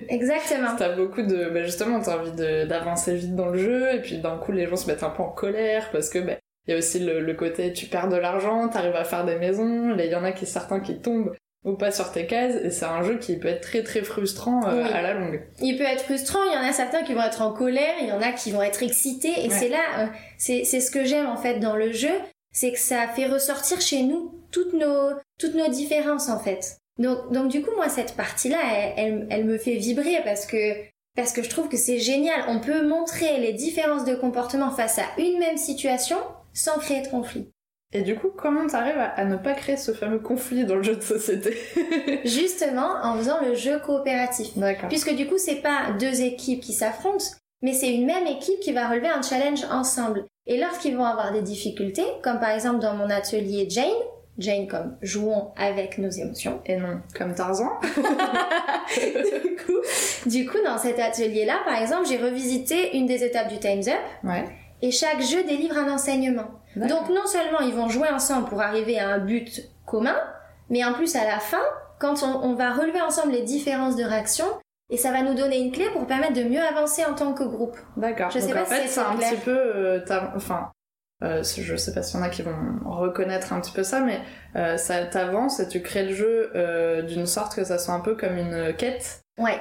Exactement. 0.09 0.75
T'as 0.75 0.95
beaucoup 0.95 1.21
de, 1.21 1.51
bah 1.51 1.61
justement, 1.61 1.99
t'as 1.99 2.17
envie 2.17 2.31
d'avancer 2.31 3.15
vite 3.15 3.35
dans 3.35 3.49
le 3.49 3.59
jeu, 3.59 3.93
et 3.93 4.01
puis 4.01 4.17
d'un 4.17 4.37
coup, 4.37 4.51
les 4.51 4.65
gens 4.65 4.75
se 4.75 4.87
mettent 4.87 5.03
un 5.03 5.11
peu 5.11 5.21
en 5.21 5.29
colère 5.29 5.91
parce 5.91 6.09
que, 6.09 6.17
bah, 6.17 6.33
il 6.65 6.71
y 6.71 6.73
a 6.73 6.77
aussi 6.77 6.99
le, 6.99 7.19
le, 7.19 7.33
côté 7.35 7.73
tu 7.73 7.85
perds 7.85 8.07
de 8.07 8.15
l'argent, 8.15 8.69
t'arrives 8.69 8.95
à 8.95 9.03
faire 9.03 9.25
des 9.25 9.35
maisons, 9.35 9.95
il 9.95 10.05
y 10.05 10.15
en 10.15 10.23
a 10.23 10.31
qui 10.31 10.47
certains 10.47 10.79
qui 10.79 10.99
tombent 10.99 11.35
ou 11.63 11.73
pas 11.73 11.91
sur 11.91 12.11
tes 12.11 12.27
cases 12.27 12.55
et 12.63 12.71
c'est 12.71 12.85
un 12.85 13.03
jeu 13.03 13.17
qui 13.17 13.37
peut 13.37 13.47
être 13.47 13.61
très 13.61 13.83
très 13.83 14.03
frustrant 14.03 14.67
euh, 14.67 14.83
à 14.93 15.01
la 15.01 15.13
longue. 15.13 15.41
Il 15.61 15.77
peut 15.77 15.85
être 15.85 16.03
frustrant, 16.03 16.43
il 16.43 16.53
y 16.53 16.57
en 16.57 16.67
a 16.67 16.73
certains 16.73 17.03
qui 17.03 17.13
vont 17.13 17.23
être 17.23 17.41
en 17.41 17.53
colère, 17.53 17.95
il 18.01 18.07
y 18.07 18.11
en 18.11 18.21
a 18.21 18.31
qui 18.31 18.51
vont 18.51 18.61
être 18.61 18.83
excités 18.83 19.45
et 19.45 19.49
c'est 19.49 19.69
là 19.69 19.83
euh, 19.99 20.05
c'est 20.37 20.63
c'est 20.65 20.81
ce 20.81 20.91
que 20.91 21.05
j'aime 21.05 21.27
en 21.27 21.37
fait 21.37 21.59
dans 21.59 21.75
le 21.75 21.91
jeu, 21.93 22.13
c'est 22.51 22.71
que 22.71 22.79
ça 22.79 23.07
fait 23.07 23.27
ressortir 23.27 23.81
chez 23.81 24.03
nous 24.03 24.43
toutes 24.51 24.73
nos, 24.73 25.11
toutes 25.39 25.55
nos 25.55 25.67
différences 25.69 26.29
en 26.29 26.39
fait. 26.39 26.77
Donc, 26.99 27.31
donc 27.31 27.49
du 27.49 27.61
coup, 27.61 27.71
moi, 27.75 27.89
cette 27.89 28.15
partie-là, 28.15 28.59
elle, 28.95 29.27
elle, 29.29 29.45
me 29.45 29.57
fait 29.57 29.75
vibrer 29.75 30.21
parce 30.23 30.45
que, 30.45 30.75
parce 31.15 31.33
que 31.33 31.41
je 31.41 31.49
trouve 31.49 31.67
que 31.67 31.77
c'est 31.77 31.99
génial. 31.99 32.45
On 32.47 32.59
peut 32.59 32.87
montrer 32.87 33.39
les 33.39 33.53
différences 33.53 34.05
de 34.05 34.15
comportement 34.15 34.71
face 34.71 34.99
à 34.99 35.05
une 35.17 35.39
même 35.39 35.57
situation 35.57 36.17
sans 36.53 36.77
créer 36.77 37.01
de 37.01 37.07
conflit. 37.07 37.49
Et 37.93 38.01
du 38.01 38.15
coup, 38.15 38.31
comment 38.35 38.65
t'arrives 38.67 38.97
à, 38.97 39.05
à 39.05 39.25
ne 39.25 39.35
pas 39.35 39.53
créer 39.53 39.77
ce 39.77 39.91
fameux 39.91 40.19
conflit 40.19 40.65
dans 40.65 40.75
le 40.75 40.83
jeu 40.83 40.95
de 40.95 41.01
société 41.01 41.55
Justement, 42.25 42.95
en 43.03 43.15
faisant 43.17 43.39
le 43.45 43.53
jeu 43.53 43.79
coopératif. 43.79 44.57
D'accord. 44.57 44.89
Puisque 44.89 45.15
du 45.15 45.27
coup, 45.27 45.37
c'est 45.37 45.61
pas 45.61 45.91
deux 45.99 46.21
équipes 46.21 46.61
qui 46.61 46.73
s'affrontent, 46.73 47.25
mais 47.61 47.73
c'est 47.73 47.93
une 47.93 48.05
même 48.05 48.27
équipe 48.27 48.59
qui 48.59 48.73
va 48.73 48.89
relever 48.89 49.07
un 49.07 49.21
challenge 49.21 49.63
ensemble. 49.71 50.25
Et 50.47 50.59
lorsqu'ils 50.59 50.97
vont 50.97 51.05
avoir 51.05 51.31
des 51.31 51.41
difficultés, 51.41 52.05
comme 52.21 52.39
par 52.39 52.49
exemple 52.49 52.79
dans 52.79 52.95
mon 52.95 53.09
atelier 53.09 53.67
Jane, 53.69 53.85
Jane 54.37 54.67
comme 54.67 54.97
jouons 55.01 55.51
avec 55.55 55.97
nos 55.99 56.09
émotions. 56.09 56.61
Et 56.65 56.75
non 56.77 56.99
comme 57.15 57.33
Tarzan. 57.33 57.69
du, 58.95 59.55
coup, 59.55 60.29
du 60.29 60.45
coup, 60.47 60.57
dans 60.65 60.77
cet 60.77 60.99
atelier-là, 60.99 61.59
par 61.65 61.81
exemple, 61.81 62.07
j'ai 62.07 62.17
revisité 62.17 62.97
une 62.97 63.05
des 63.05 63.23
étapes 63.23 63.47
du 63.47 63.59
Time's 63.59 63.87
Up. 63.87 63.93
Ouais. 64.23 64.45
Et 64.81 64.91
chaque 64.91 65.21
jeu 65.21 65.43
délivre 65.43 65.77
un 65.77 65.93
enseignement. 65.93 66.47
Donc 66.75 67.09
non 67.09 67.25
seulement 67.25 67.59
ils 67.59 67.73
vont 67.73 67.89
jouer 67.89 68.09
ensemble 68.09 68.47
pour 68.49 68.61
arriver 68.61 68.99
à 68.99 69.09
un 69.09 69.19
but 69.19 69.61
commun, 69.85 70.15
mais 70.69 70.83
en 70.83 70.93
plus 70.93 71.15
à 71.15 71.23
la 71.23 71.39
fin, 71.39 71.61
quand 71.99 72.23
on, 72.23 72.43
on 72.43 72.55
va 72.55 72.73
relever 72.73 73.01
ensemble 73.01 73.31
les 73.31 73.43
différences 73.43 73.95
de 73.95 74.03
réaction, 74.03 74.45
et 74.89 74.97
ça 74.97 75.11
va 75.11 75.21
nous 75.21 75.33
donner 75.33 75.59
une 75.59 75.71
clé 75.71 75.89
pour 75.91 76.05
permettre 76.05 76.33
de 76.33 76.43
mieux 76.43 76.61
avancer 76.61 77.03
en 77.05 77.13
tant 77.13 77.33
que 77.33 77.43
groupe. 77.43 77.77
D'accord. 77.97 78.29
Je 78.31 78.39
sais 78.39 78.53
pas 78.53 78.63
en 78.63 78.65
fait, 78.65 78.87
c'est 78.87 78.99
un 78.99 79.15
petit 79.15 79.37
peu, 79.37 79.57
euh, 79.57 79.99
enfin, 80.35 80.71
euh, 81.23 81.41
je 81.43 81.75
sais 81.75 81.93
pas 81.93 82.03
s'il 82.03 82.19
y 82.19 82.21
en 82.21 82.25
a 82.25 82.29
qui 82.29 82.41
vont 82.41 82.55
reconnaître 82.85 83.53
un 83.53 83.61
petit 83.61 83.71
peu 83.71 83.83
ça, 83.83 84.01
mais 84.01 84.19
euh, 84.55 84.77
ça 84.77 85.05
t'avance 85.05 85.59
et 85.59 85.67
tu 85.67 85.81
crées 85.81 86.05
le 86.05 86.13
jeu 86.13 86.51
euh, 86.55 87.01
d'une 87.01 87.25
sorte 87.25 87.55
que 87.55 87.63
ça 87.63 87.77
soit 87.77 87.93
un 87.93 88.01
peu 88.01 88.15
comme 88.15 88.37
une 88.37 88.73
quête. 88.75 89.21
Ouais. 89.39 89.59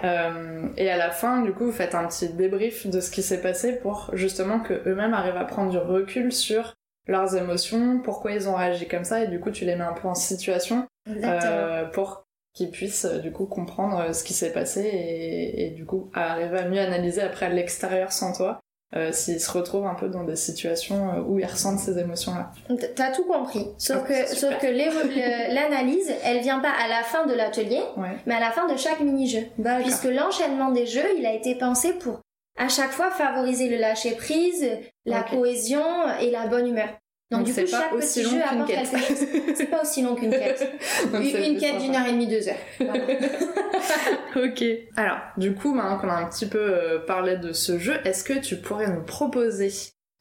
Et 0.77 0.91
à 0.91 0.99
la 0.99 1.11
fin, 1.11 1.41
du 1.41 1.53
coup, 1.53 1.65
vous 1.65 1.73
faites 1.73 1.95
un 1.95 2.07
petit 2.07 2.29
débrief 2.29 2.87
de 2.87 3.01
ce 3.01 3.11
qui 3.11 3.23
s'est 3.23 3.41
passé 3.41 3.73
pour 3.73 4.11
justement 4.13 4.61
que 4.61 4.75
eux-mêmes 4.87 5.15
arrivent 5.15 5.39
à 5.39 5.47
prendre 5.47 5.71
du 5.71 5.79
recul 5.79 6.31
sur 6.31 6.75
leurs 7.07 7.37
émotions, 7.37 8.01
pourquoi 8.03 8.33
ils 8.33 8.49
ont 8.49 8.55
réagi 8.55 8.87
comme 8.89 9.05
ça, 9.05 9.25
et 9.25 9.29
du 9.29 9.41
coup, 9.41 9.51
tu 9.51 9.65
les 9.65 9.77
mets 9.77 9.85
un 9.85 9.93
peu 9.93 10.09
en 10.09 10.15
situation 10.15 10.87
euh, 11.09 11.85
pour 11.87 12.25
qu'ils 12.55 12.71
puissent 12.71 13.07
du 13.07 13.33
coup 13.33 13.47
comprendre 13.47 14.15
ce 14.15 14.23
qui 14.23 14.35
s'est 14.35 14.53
passé 14.53 14.83
et, 14.83 15.67
et, 15.67 15.71
du 15.71 15.87
coup 15.87 16.11
arriver 16.13 16.59
à 16.59 16.69
mieux 16.69 16.81
analyser 16.81 17.23
après 17.23 17.47
à 17.47 17.49
l'extérieur 17.49 18.13
sans 18.13 18.35
toi 18.35 18.61
euh, 18.95 19.11
s'ils 19.11 19.41
se 19.41 19.51
retrouvent 19.51 19.87
un 19.87 19.95
peu 19.95 20.09
dans 20.09 20.25
des 20.25 20.37
situations 20.37 21.15
euh, 21.15 21.21
où 21.23 21.39
ils 21.39 21.47
ressentent 21.47 21.79
ces 21.79 21.99
émotions-là. 21.99 22.51
T'as 22.95 23.11
tout 23.11 23.25
compris. 23.25 23.69
Sauf 23.79 24.07
que, 24.07 24.27
sauf 24.27 24.59
que 24.59 24.67
l'analyse, 25.55 26.13
elle 26.23 26.41
vient 26.41 26.59
pas 26.59 26.73
à 26.73 26.89
la 26.89 27.03
fin 27.03 27.25
de 27.25 27.33
l'atelier, 27.33 27.81
mais 28.27 28.35
à 28.35 28.41
la 28.41 28.51
fin 28.51 28.71
de 28.71 28.77
chaque 28.77 29.01
mini-jeu. 29.01 29.45
Puisque 29.83 30.05
l'enchaînement 30.05 30.73
des 30.73 30.85
jeux, 30.85 31.09
il 31.17 31.25
a 31.25 31.33
été 31.33 31.55
pensé 31.55 31.95
pour 31.95 32.21
à 32.57 32.69
chaque 32.69 32.93
fois 32.93 33.11
favoriser 33.11 33.69
le 33.69 33.79
lâcher 33.79 34.13
prise, 34.13 34.69
la 35.05 35.23
cohésion 35.23 35.85
et 36.21 36.31
la 36.31 36.47
bonne 36.47 36.69
humeur. 36.69 36.89
Donc, 37.33 37.45
du 37.45 37.55
coup, 37.55 37.67
chaque 37.67 37.93
petit 37.93 38.23
jeu 38.23 38.43
apporte 38.45 38.69
quelque 38.69 38.99
chose. 38.99 39.27
C'est 39.55 39.71
pas 39.71 39.81
aussi 39.81 40.03
long 40.03 40.15
qu'une 40.15 40.31
quête. 40.31 40.71
une, 41.15 41.57
quête 41.57 41.79
d'une 41.79 41.97
heure 41.97 42.07
et 42.07 42.13
demie, 42.13 42.27
deux 42.27 42.47
heures. 42.47 42.55
ok. 44.37 44.65
Alors, 44.97 45.19
du 45.39 45.55
coup, 45.55 45.73
maintenant 45.73 45.97
qu'on 45.99 46.11
a 46.11 46.17
un 46.17 46.29
petit 46.29 46.47
peu 46.47 46.59
euh, 46.59 46.99
parlé 47.07 47.39
de 47.39 47.53
ce 47.53 47.79
jeu, 47.79 47.95
est-ce 48.05 48.23
que 48.23 48.39
tu 48.39 48.57
pourrais 48.57 48.89
nous 48.89 49.03
proposer 49.03 49.71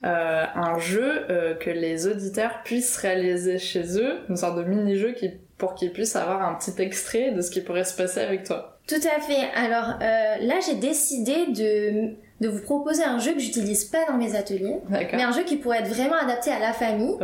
euh, 0.05 0.45
un 0.55 0.79
jeu 0.79 1.25
euh, 1.29 1.53
que 1.53 1.69
les 1.69 2.07
auditeurs 2.07 2.63
puissent 2.63 2.95
réaliser 2.97 3.59
chez 3.59 4.00
eux, 4.00 4.19
une 4.29 4.38
sorte 4.38 4.57
de 4.57 4.63
mini-jeu 4.63 5.11
qui, 5.11 5.31
pour 5.57 5.75
qu'ils 5.75 5.91
puissent 5.91 6.15
avoir 6.15 6.41
un 6.41 6.55
petit 6.55 6.81
extrait 6.81 7.31
de 7.31 7.41
ce 7.41 7.51
qui 7.51 7.59
pourrait 7.59 7.83
se 7.83 7.95
passer 7.95 8.21
avec 8.21 8.45
toi 8.45 8.70
Tout 8.88 8.95
à 8.95 9.21
fait. 9.21 9.50
Alors 9.55 10.00
là, 10.00 10.59
j'ai 10.65 10.75
décidé 10.75 11.47
de 11.47 12.15
de 12.41 12.50
vous 12.50 12.61
proposer 12.61 13.03
un 13.03 13.19
jeu 13.19 13.33
que 13.33 13.39
j'utilise 13.39 13.85
pas 13.85 14.03
dans 14.07 14.17
mes 14.17 14.35
ateliers, 14.35 14.77
mais 14.89 15.21
un 15.21 15.31
jeu 15.31 15.43
qui 15.43 15.57
pourrait 15.57 15.79
être 15.79 15.89
vraiment 15.89 16.15
adapté 16.15 16.51
à 16.51 16.57
la 16.57 16.73
famille. 16.73 17.15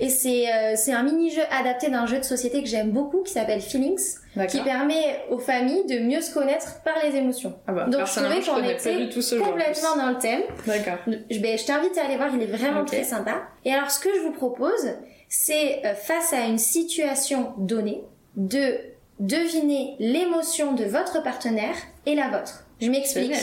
Et 0.00 0.10
c'est 0.10 0.52
euh, 0.52 0.74
c'est 0.76 0.92
un 0.92 1.02
mini-jeu 1.02 1.40
adapté 1.50 1.88
d'un 1.88 2.04
jeu 2.04 2.18
de 2.18 2.24
société 2.24 2.62
que 2.62 2.68
j'aime 2.68 2.90
beaucoup 2.90 3.22
qui 3.22 3.32
s'appelle 3.32 3.62
Feelings, 3.62 4.18
qui 4.48 4.60
permet 4.60 5.24
aux 5.30 5.38
familles 5.38 5.86
de 5.86 5.98
mieux 6.00 6.20
se 6.20 6.32
connaître 6.32 6.82
par 6.84 6.94
les 7.02 7.16
émotions. 7.16 7.54
Ah 7.66 7.72
bah, 7.72 7.86
Donc 7.86 8.06
je 8.06 8.20
trouvais 8.20 8.40
qu'on 8.42 8.62
était 8.68 9.08
complètement 9.42 9.96
dans 9.96 10.10
le 10.10 10.18
thème. 10.18 10.42
D'accord. 10.66 10.98
Je, 11.06 11.38
ben, 11.40 11.58
je 11.58 11.64
t'invite 11.64 11.96
à 11.96 12.04
aller 12.04 12.16
voir, 12.16 12.28
il 12.34 12.42
est 12.42 12.46
vraiment 12.46 12.84
très 12.84 13.02
sympa. 13.04 13.44
Et 13.64 13.72
alors 13.72 13.90
ce 13.90 13.98
que 13.98 14.10
je 14.14 14.20
vous 14.20 14.32
propose, 14.32 14.90
c'est 15.30 15.80
euh, 15.86 15.94
face 15.94 16.34
à 16.34 16.44
une 16.44 16.58
situation 16.58 17.54
donnée, 17.56 18.02
de 18.36 18.76
deviner 19.18 19.96
l'émotion 19.98 20.72
de 20.72 20.84
votre 20.84 21.22
partenaire 21.22 21.76
et 22.04 22.14
la 22.14 22.28
vôtre. 22.28 22.64
Je 22.80 22.90
m'explique. 22.90 23.34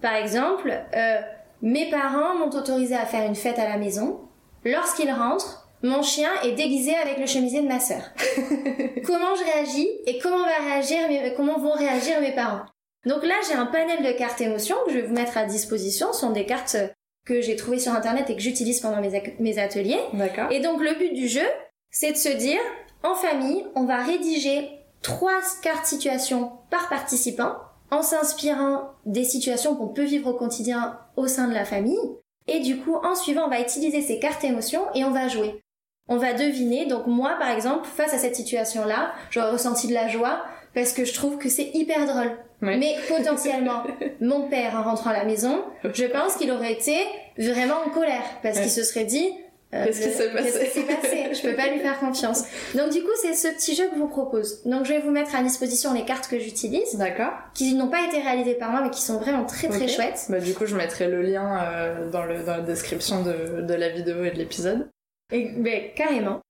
Par 0.00 0.14
exemple, 0.14 0.72
euh, 0.94 1.20
mes 1.62 1.90
parents 1.90 2.36
m'ont 2.36 2.50
autorisé 2.50 2.94
à 2.94 3.04
faire 3.04 3.26
une 3.26 3.34
fête 3.34 3.58
à 3.58 3.68
la 3.68 3.76
maison. 3.76 4.20
Lorsqu'ils 4.64 5.10
rentrent, 5.10 5.68
mon 5.82 6.02
chien 6.02 6.30
est 6.42 6.52
déguisé 6.52 6.94
avec 6.96 7.18
le 7.18 7.26
chemisier 7.26 7.62
de 7.62 7.68
ma 7.68 7.80
sœur. 7.80 8.02
comment 9.06 9.34
je 9.36 9.44
réagis 9.44 9.88
et 10.06 10.18
comment 10.18 10.44
va 10.44 10.72
réagir 10.72 10.98
comment 11.36 11.58
vont 11.58 11.72
réagir 11.72 12.20
mes 12.20 12.34
parents? 12.34 12.64
Donc 13.06 13.24
là, 13.24 13.34
j'ai 13.48 13.54
un 13.54 13.66
panel 13.66 14.04
de 14.04 14.12
cartes 14.18 14.40
émotions 14.40 14.76
que 14.84 14.92
je 14.92 14.98
vais 14.98 15.06
vous 15.06 15.14
mettre 15.14 15.38
à 15.38 15.44
disposition. 15.44 16.12
Ce 16.12 16.20
sont 16.20 16.30
des 16.30 16.46
cartes 16.46 16.76
que 17.24 17.40
j'ai 17.40 17.56
trouvées 17.56 17.78
sur 17.78 17.92
internet 17.92 18.28
et 18.30 18.34
que 18.34 18.42
j'utilise 18.42 18.80
pendant 18.80 19.00
mes, 19.00 19.22
mes 19.38 19.58
ateliers. 19.58 20.00
D'accord. 20.14 20.50
Et 20.50 20.60
donc 20.60 20.82
le 20.82 20.94
but 20.94 21.12
du 21.12 21.28
jeu, 21.28 21.46
c'est 21.90 22.12
de 22.12 22.16
se 22.16 22.28
dire, 22.28 22.60
en 23.02 23.14
famille, 23.14 23.64
on 23.74 23.84
va 23.84 24.02
rédiger 24.02 24.68
trois 25.02 25.40
cartes 25.62 25.86
situations 25.86 26.52
par 26.70 26.88
participant 26.88 27.56
en 27.90 28.02
s'inspirant 28.02 28.92
des 29.06 29.24
situations 29.24 29.74
qu'on 29.74 29.88
peut 29.88 30.04
vivre 30.04 30.30
au 30.30 30.34
quotidien 30.34 30.98
au 31.16 31.26
sein 31.26 31.48
de 31.48 31.54
la 31.54 31.64
famille. 31.64 31.98
Et 32.46 32.60
du 32.60 32.78
coup, 32.78 32.96
en 32.96 33.14
suivant, 33.14 33.46
on 33.46 33.50
va 33.50 33.60
utiliser 33.60 34.02
ces 34.02 34.18
cartes 34.18 34.44
émotions 34.44 34.82
et 34.94 35.04
on 35.04 35.10
va 35.10 35.28
jouer. 35.28 35.62
On 36.08 36.16
va 36.16 36.32
deviner. 36.32 36.86
Donc 36.86 37.06
moi, 37.06 37.36
par 37.38 37.50
exemple, 37.50 37.86
face 37.86 38.14
à 38.14 38.18
cette 38.18 38.36
situation-là, 38.36 39.12
j'aurais 39.30 39.50
ressenti 39.50 39.86
de 39.88 39.94
la 39.94 40.08
joie 40.08 40.42
parce 40.74 40.92
que 40.92 41.04
je 41.04 41.14
trouve 41.14 41.38
que 41.38 41.48
c'est 41.48 41.70
hyper 41.74 42.06
drôle. 42.06 42.36
Mais 42.60 42.96
potentiellement, 43.06 43.84
mon 44.20 44.48
père, 44.48 44.74
en 44.74 44.82
rentrant 44.82 45.10
à 45.10 45.12
la 45.12 45.24
maison, 45.24 45.62
je 45.84 46.04
pense 46.06 46.36
qu'il 46.36 46.50
aurait 46.50 46.72
été 46.72 46.96
vraiment 47.36 47.76
en 47.86 47.90
colère 47.90 48.24
parce 48.42 48.58
qu'il 48.58 48.70
se 48.70 48.82
serait 48.82 49.04
dit, 49.04 49.30
euh, 49.74 49.84
Qu'est-ce 49.84 50.00
qui 50.00 50.10
s'est 50.10 50.32
passé 50.32 50.44
Qu'est-ce 50.44 50.64
qui 50.64 50.80
s'est 50.80 50.94
passé 50.94 51.34
Je 51.34 51.42
peux 51.42 51.56
pas 51.56 51.68
lui 51.68 51.80
faire 51.80 51.98
confiance. 52.00 52.44
Donc 52.74 52.90
du 52.90 53.02
coup, 53.02 53.10
c'est 53.20 53.34
ce 53.34 53.48
petit 53.48 53.74
jeu 53.74 53.84
que 53.88 53.94
je 53.94 53.98
vous 53.98 54.08
propose. 54.08 54.62
Donc 54.64 54.84
je 54.84 54.94
vais 54.94 55.00
vous 55.00 55.10
mettre 55.10 55.34
à 55.34 55.42
disposition 55.42 55.92
les 55.92 56.04
cartes 56.04 56.28
que 56.28 56.38
j'utilise. 56.38 56.96
D'accord. 56.96 57.32
Qui 57.54 57.74
n'ont 57.74 57.88
pas 57.88 58.06
été 58.06 58.20
réalisées 58.20 58.54
par 58.54 58.70
moi, 58.70 58.80
mais 58.82 58.90
qui 58.90 59.02
sont 59.02 59.18
vraiment 59.18 59.44
très 59.44 59.68
très 59.68 59.88
chouettes. 59.88 60.26
Bah 60.28 60.40
du 60.40 60.54
coup, 60.54 60.64
je 60.64 60.74
mettrai 60.74 61.08
le 61.08 61.22
lien 61.22 61.62
euh, 61.62 62.10
dans, 62.10 62.24
le, 62.24 62.42
dans 62.42 62.56
la 62.56 62.62
description 62.62 63.22
de, 63.22 63.62
de 63.62 63.74
la 63.74 63.90
vidéo 63.90 64.24
et 64.24 64.30
de 64.30 64.38
l'épisode. 64.38 64.88
Et 65.32 65.50
ben, 65.56 65.90
carrément. 65.94 66.40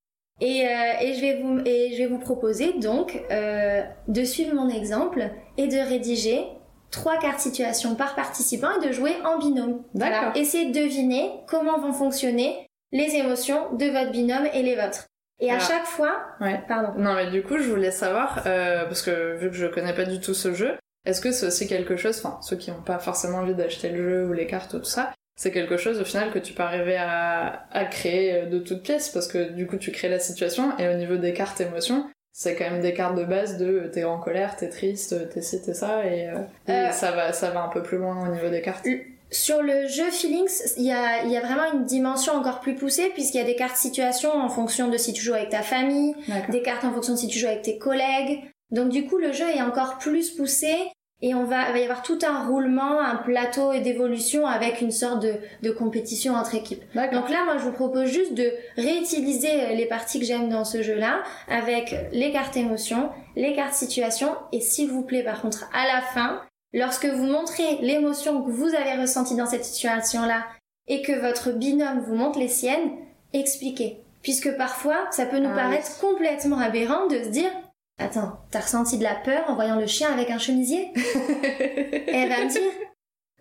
Et, 0.41 0.65
euh, 0.65 0.69
et, 1.01 1.15
je 1.15 1.21
vais 1.21 1.41
vous 1.41 1.59
et 1.65 1.91
je 1.93 1.97
vais 1.97 2.07
vous 2.07 2.19
proposer 2.19 2.73
donc 2.79 3.21
euh, 3.29 3.81
de 4.07 4.23
suivre 4.23 4.55
mon 4.55 4.69
exemple 4.69 5.29
et 5.57 5.67
de 5.67 5.77
rédiger 5.77 6.45
trois 6.91 7.19
cartes 7.19 7.41
situations 7.41 7.95
par 7.95 8.15
participant 8.15 8.69
et 8.79 8.87
de 8.87 8.93
jouer 8.93 9.11
en 9.25 9.37
binôme. 9.37 9.83
D'accord. 9.93 10.31
Voilà. 10.31 10.37
Essayez 10.37 10.71
de 10.71 10.79
deviner 10.79 11.29
comment 11.47 11.77
vont 11.77 11.91
fonctionner 11.91 12.68
les 12.91 13.15
émotions 13.15 13.73
de 13.75 13.85
votre 13.85 14.11
binôme 14.11 14.47
et 14.53 14.63
les 14.63 14.75
vôtres. 14.75 15.05
Et 15.41 15.51
à 15.51 15.59
chaque 15.59 15.85
fois, 15.85 16.21
ouais. 16.41 16.59
pardon. 16.67 16.99
Non, 16.99 17.13
mais 17.13 17.29
du 17.31 17.43
coup, 17.43 17.57
je 17.57 17.69
voulais 17.69 17.91
savoir 17.91 18.43
euh, 18.45 18.83
parce 18.85 19.01
que 19.01 19.37
vu 19.37 19.49
que 19.49 19.55
je 19.55 19.67
connais 19.67 19.93
pas 19.93 20.03
du 20.03 20.19
tout 20.19 20.33
ce 20.33 20.53
jeu, 20.53 20.73
est-ce 21.05 21.21
que 21.21 21.31
c'est 21.31 21.47
aussi 21.47 21.67
quelque 21.67 21.95
chose, 21.95 22.21
enfin 22.23 22.39
ceux 22.41 22.57
qui 22.57 22.71
n'ont 22.71 22.81
pas 22.81 22.99
forcément 22.99 23.37
envie 23.37 23.55
d'acheter 23.55 23.89
le 23.89 24.09
jeu 24.09 24.25
ou 24.25 24.33
les 24.33 24.47
cartes 24.47 24.73
ou 24.73 24.79
tout 24.79 24.85
ça, 24.85 25.13
c'est 25.37 25.51
quelque 25.51 25.77
chose 25.77 26.01
au 26.01 26.03
final 26.03 26.31
que 26.31 26.39
tu 26.39 26.51
peux 26.51 26.63
arriver 26.63 26.97
à, 26.97 27.65
à 27.71 27.85
créer 27.85 28.33
euh, 28.33 28.45
de 28.47 28.59
toutes 28.59 28.83
pièces 28.83 29.07
parce 29.09 29.29
que 29.29 29.51
du 29.51 29.65
coup 29.65 29.77
tu 29.77 29.91
crées 29.91 30.09
la 30.09 30.19
situation 30.19 30.77
et 30.77 30.89
au 30.89 30.95
niveau 30.95 31.15
des 31.15 31.31
cartes 31.31 31.61
émotions, 31.61 32.09
c'est 32.33 32.55
quand 32.55 32.69
même 32.69 32.81
des 32.81 32.93
cartes 32.93 33.15
de 33.15 33.23
base 33.23 33.57
de 33.57 33.89
t'es 33.93 34.03
en 34.03 34.19
colère, 34.19 34.57
t'es 34.57 34.67
triste, 34.67 35.29
t'es 35.33 35.41
ci, 35.41 35.61
t'es 35.61 35.73
ça 35.73 36.05
et, 36.05 36.27
euh, 36.27 36.39
et 36.67 36.71
euh, 36.71 36.91
ça 36.91 37.11
va 37.11 37.31
ça 37.31 37.51
va 37.51 37.63
un 37.63 37.69
peu 37.69 37.81
plus 37.81 37.97
loin 37.97 38.27
au 38.27 38.33
niveau 38.33 38.49
des 38.49 38.61
cartes. 38.61 38.85
Sur 39.31 39.61
le 39.61 39.87
jeu 39.87 40.09
Feelings, 40.09 40.73
il 40.77 40.85
y 40.85 40.91
a, 40.91 41.23
y 41.25 41.37
a, 41.37 41.41
vraiment 41.41 41.71
une 41.73 41.85
dimension 41.85 42.33
encore 42.33 42.61
plus 42.61 42.75
poussée 42.75 43.11
puisqu'il 43.13 43.37
y 43.37 43.41
a 43.41 43.45
des 43.45 43.55
cartes 43.55 43.77
situation 43.77 44.31
en 44.31 44.49
fonction 44.49 44.87
de 44.87 44.97
si 44.97 45.13
tu 45.13 45.21
joues 45.21 45.35
avec 45.35 45.49
ta 45.49 45.61
famille, 45.61 46.15
des 46.49 46.61
cartes 46.63 46.83
en 46.83 46.91
fonction 46.91 47.13
de 47.13 47.19
si 47.19 47.27
tu 47.27 47.37
joues 47.37 47.47
avec 47.47 47.61
tes 47.61 47.77
collègues. 47.77 48.43
Donc 48.71 48.89
du 48.89 49.05
coup, 49.05 49.17
le 49.17 49.31
jeu 49.31 49.47
est 49.47 49.61
encore 49.61 49.99
plus 49.99 50.31
poussé 50.31 50.73
et 51.21 51.35
on 51.35 51.43
va, 51.43 51.67
il 51.67 51.73
va 51.73 51.79
y 51.79 51.83
avoir 51.83 52.01
tout 52.01 52.17
un 52.25 52.47
roulement, 52.47 53.01
un 53.01 53.17
plateau 53.17 53.73
d'évolution 53.77 54.47
avec 54.47 54.79
une 54.79 54.91
sorte 54.91 55.21
de, 55.21 55.35
de 55.61 55.69
compétition 55.69 56.33
entre 56.33 56.55
équipes. 56.55 56.83
Donc 56.95 57.29
là, 57.29 57.43
moi, 57.43 57.57
je 57.57 57.63
vous 57.63 57.73
propose 57.73 58.05
juste 58.07 58.33
de 58.33 58.51
réutiliser 58.77 59.75
les 59.75 59.85
parties 59.85 60.19
que 60.19 60.25
j'aime 60.25 60.49
dans 60.49 60.63
ce 60.63 60.81
jeu-là 60.81 61.21
avec 61.49 61.93
les 62.13 62.31
cartes 62.31 62.55
émotions, 62.55 63.09
les 63.35 63.53
cartes 63.53 63.73
situation 63.73 64.29
et 64.53 64.61
s'il 64.61 64.89
vous 64.89 65.03
plaît, 65.03 65.23
par 65.23 65.41
contre, 65.41 65.69
à 65.73 65.85
la 65.87 66.01
fin, 66.01 66.41
Lorsque 66.73 67.05
vous 67.05 67.25
montrez 67.25 67.77
l'émotion 67.81 68.43
que 68.43 68.51
vous 68.51 68.75
avez 68.75 68.99
ressentie 69.01 69.35
dans 69.35 69.45
cette 69.47 69.65
situation-là 69.65 70.45
et 70.87 71.01
que 71.01 71.13
votre 71.19 71.51
binôme 71.51 72.03
vous 72.07 72.15
montre 72.15 72.39
les 72.39 72.47
siennes, 72.47 72.91
expliquez. 73.33 73.97
Puisque 74.21 74.55
parfois, 74.57 75.07
ça 75.11 75.25
peut 75.25 75.39
nous 75.39 75.49
Ah 75.51 75.55
paraître 75.55 75.99
complètement 75.99 76.59
aberrant 76.59 77.07
de 77.07 77.23
se 77.23 77.29
dire 77.29 77.51
Attends, 77.99 78.33
t'as 78.51 78.61
ressenti 78.61 78.97
de 78.97 79.03
la 79.03 79.15
peur 79.15 79.43
en 79.47 79.55
voyant 79.55 79.75
le 79.77 79.87
chien 79.87 80.11
avec 80.11 80.29
un 80.29 80.37
chemisier? 80.37 80.91
Et 80.95 82.03
elle 82.13 82.29
va 82.29 82.43
me 82.45 82.49
dire 82.49 82.61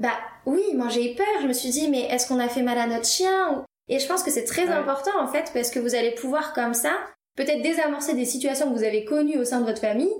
Bah 0.00 0.12
oui, 0.46 0.62
moi 0.74 0.88
j'ai 0.88 1.12
eu 1.12 1.14
peur. 1.14 1.26
Je 1.42 1.46
me 1.46 1.52
suis 1.52 1.70
dit 1.70 1.88
Mais 1.88 2.02
est-ce 2.02 2.26
qu'on 2.28 2.40
a 2.40 2.48
fait 2.48 2.62
mal 2.62 2.78
à 2.78 2.86
notre 2.86 3.06
chien 3.06 3.64
Et 3.88 3.98
je 3.98 4.06
pense 4.06 4.22
que 4.22 4.30
c'est 4.30 4.44
très 4.44 4.64
Ouais. 4.66 4.72
important 4.72 5.20
en 5.20 5.26
fait 5.28 5.50
parce 5.52 5.70
que 5.70 5.78
vous 5.80 5.94
allez 5.94 6.12
pouvoir 6.12 6.52
comme 6.54 6.74
ça 6.74 6.92
peut-être 7.36 7.62
désamorcer 7.62 8.14
des 8.14 8.24
situations 8.24 8.68
que 8.72 8.76
vous 8.78 8.84
avez 8.84 9.04
connues 9.04 9.38
au 9.38 9.44
sein 9.44 9.60
de 9.60 9.66
votre 9.66 9.80
famille 9.80 10.12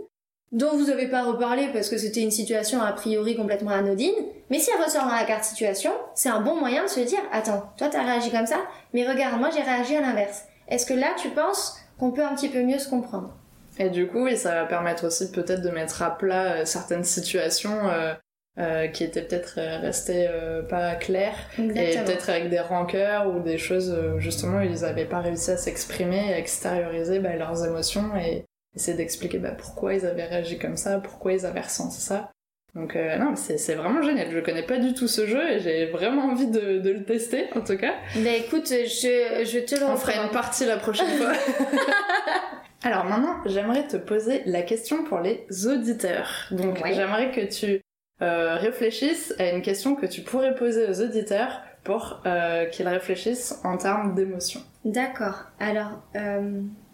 dont 0.53 0.77
vous 0.77 0.87
n'avez 0.87 1.09
pas 1.09 1.25
reparlé 1.25 1.69
parce 1.73 1.89
que 1.89 1.99
c'était 1.99 2.23
une 2.23 2.31
situation 2.31 2.81
a 2.81 2.93
priori 2.93 3.37
complètement 3.37 3.71
anodine. 3.71 4.15
Mais 4.51 4.59
si 4.59 4.71
elle 4.75 4.83
ressort 4.83 5.05
dans 5.05 5.15
la 5.15 5.25
carte 5.25 5.45
situation, 5.45 5.93
c'est 6.15 6.29
un 6.29 6.41
bon 6.41 6.57
moyen 6.57 6.85
de 6.85 6.89
se 6.89 7.01
dire 7.01 7.21
Attends, 7.33 7.71
toi 7.77 7.89
t'as 7.89 8.03
réagi 8.03 8.31
comme 8.31 8.47
ça, 8.47 8.61
mais 8.95 9.09
regarde, 9.09 9.39
moi 9.39 9.51
j'ai 9.55 9.63
réagi 9.63 9.97
à 9.97 10.01
l'inverse. 10.01 10.45
Est-ce 10.69 10.87
que 10.87 10.95
là 10.95 11.09
tu 11.21 11.29
penses 11.31 11.79
qu'on 11.99 12.11
peut 12.11 12.25
un 12.25 12.35
petit 12.35 12.49
peu 12.49 12.63
mieux 12.63 12.79
se 12.79 12.89
comprendre? 12.89 13.35
Et 13.81 13.91
du 13.91 14.09
coup, 14.09 14.25
oui, 14.25 14.37
ça 14.37 14.55
va 14.55 14.65
permettre 14.65 15.07
aussi 15.07 15.31
peut-être 15.31 15.63
de 15.63 15.71
mettre 15.71 16.03
à 16.03 16.17
plat 16.17 16.53
euh, 16.53 16.65
certaines 16.65 17.05
situations 17.05 17.89
euh, 17.89 18.13
euh, 18.59 18.89
qui 18.89 19.05
étaient 19.05 19.23
peut-être 19.23 19.61
restées 19.81 20.27
euh, 20.29 20.63
pas 20.63 20.97
claires. 20.97 21.37
Et 21.59 21.97
peut-être 21.97 22.29
avec 22.29 22.49
des 22.49 22.59
rancœurs 22.59 23.29
ou 23.29 23.39
des 23.39 23.57
choses 23.57 23.95
euh, 23.97 24.19
justement 24.19 24.59
où 24.59 24.63
ils 24.63 24.81
n'avaient 24.81 25.05
pas 25.05 25.21
réussi 25.21 25.53
à 25.53 25.57
s'exprimer, 25.57 26.35
à 26.35 26.39
extérioriser 26.39 27.21
bah, 27.21 27.37
leurs 27.37 27.65
émotions 27.65 28.17
et 28.17 28.47
essayer 28.77 28.97
d'expliquer 28.97 29.39
bah, 29.39 29.53
pourquoi 29.53 29.95
ils 29.95 30.07
avaient 30.07 30.27
réagi 30.27 30.59
comme 30.59 30.77
ça, 30.77 30.99
pourquoi 30.99 31.33
ils 31.33 31.47
avaient 31.47 31.61
ressenti 31.61 32.01
ça. 32.01 32.31
Donc 32.75 32.95
euh, 32.97 33.17
non, 33.17 33.35
c'est 33.35 33.75
vraiment 33.75 34.03
génial. 34.03 34.31
Je 34.31 34.39
connais 34.41 34.63
pas 34.63 34.79
du 34.79 34.93
tout 34.95 35.09
ce 35.09 35.27
jeu 35.27 35.43
et 35.51 35.59
j'ai 35.59 35.87
vraiment 35.87 36.27
envie 36.27 36.47
de, 36.49 36.79
de 36.79 36.91
le 36.91 37.03
tester 37.05 37.47
en 37.57 37.63
tout 37.63 37.77
cas. 37.79 37.95
Bah 38.17 38.31
écoute, 38.37 38.69
je, 38.69 39.43
je 39.45 39.59
te 39.65 39.75
le 39.75 39.87
On 39.87 39.97
fera 39.97 40.23
une 40.23 40.31
partie 40.31 40.67
la 40.67 40.77
prochaine 40.77 41.09
fois. 41.17 41.33
Alors 42.83 43.05
maintenant, 43.07 43.37
j'aimerais 43.47 43.87
te 43.89 43.97
poser 43.97 44.43
la 44.47 44.63
question 44.63 45.03
pour 45.05 45.19
les 45.21 45.47
auditeurs. 45.67 46.47
Donc 46.53 46.81
Ouais. 46.83 46.93
j'aimerais 46.95 47.33
que 47.33 47.41
tu 47.53 47.81
euh, 48.23 48.55
réfléchisses 48.57 49.35
à 49.39 49.51
une 49.51 49.63
question 49.63 49.97
que 49.97 50.07
tu 50.07 50.21
pourrais 50.23 50.55
poser 50.55 50.87
aux 50.89 51.01
auditeurs 51.01 51.61
pour 51.85 52.23
euh, 52.27 52.67
qu'ils 52.67 52.87
réfléchissent 52.87 53.59
en 53.65 53.79
termes 53.79 54.15
d'émotion. 54.15 54.61
D'accord. 54.85 55.45
Alors, 55.59 56.03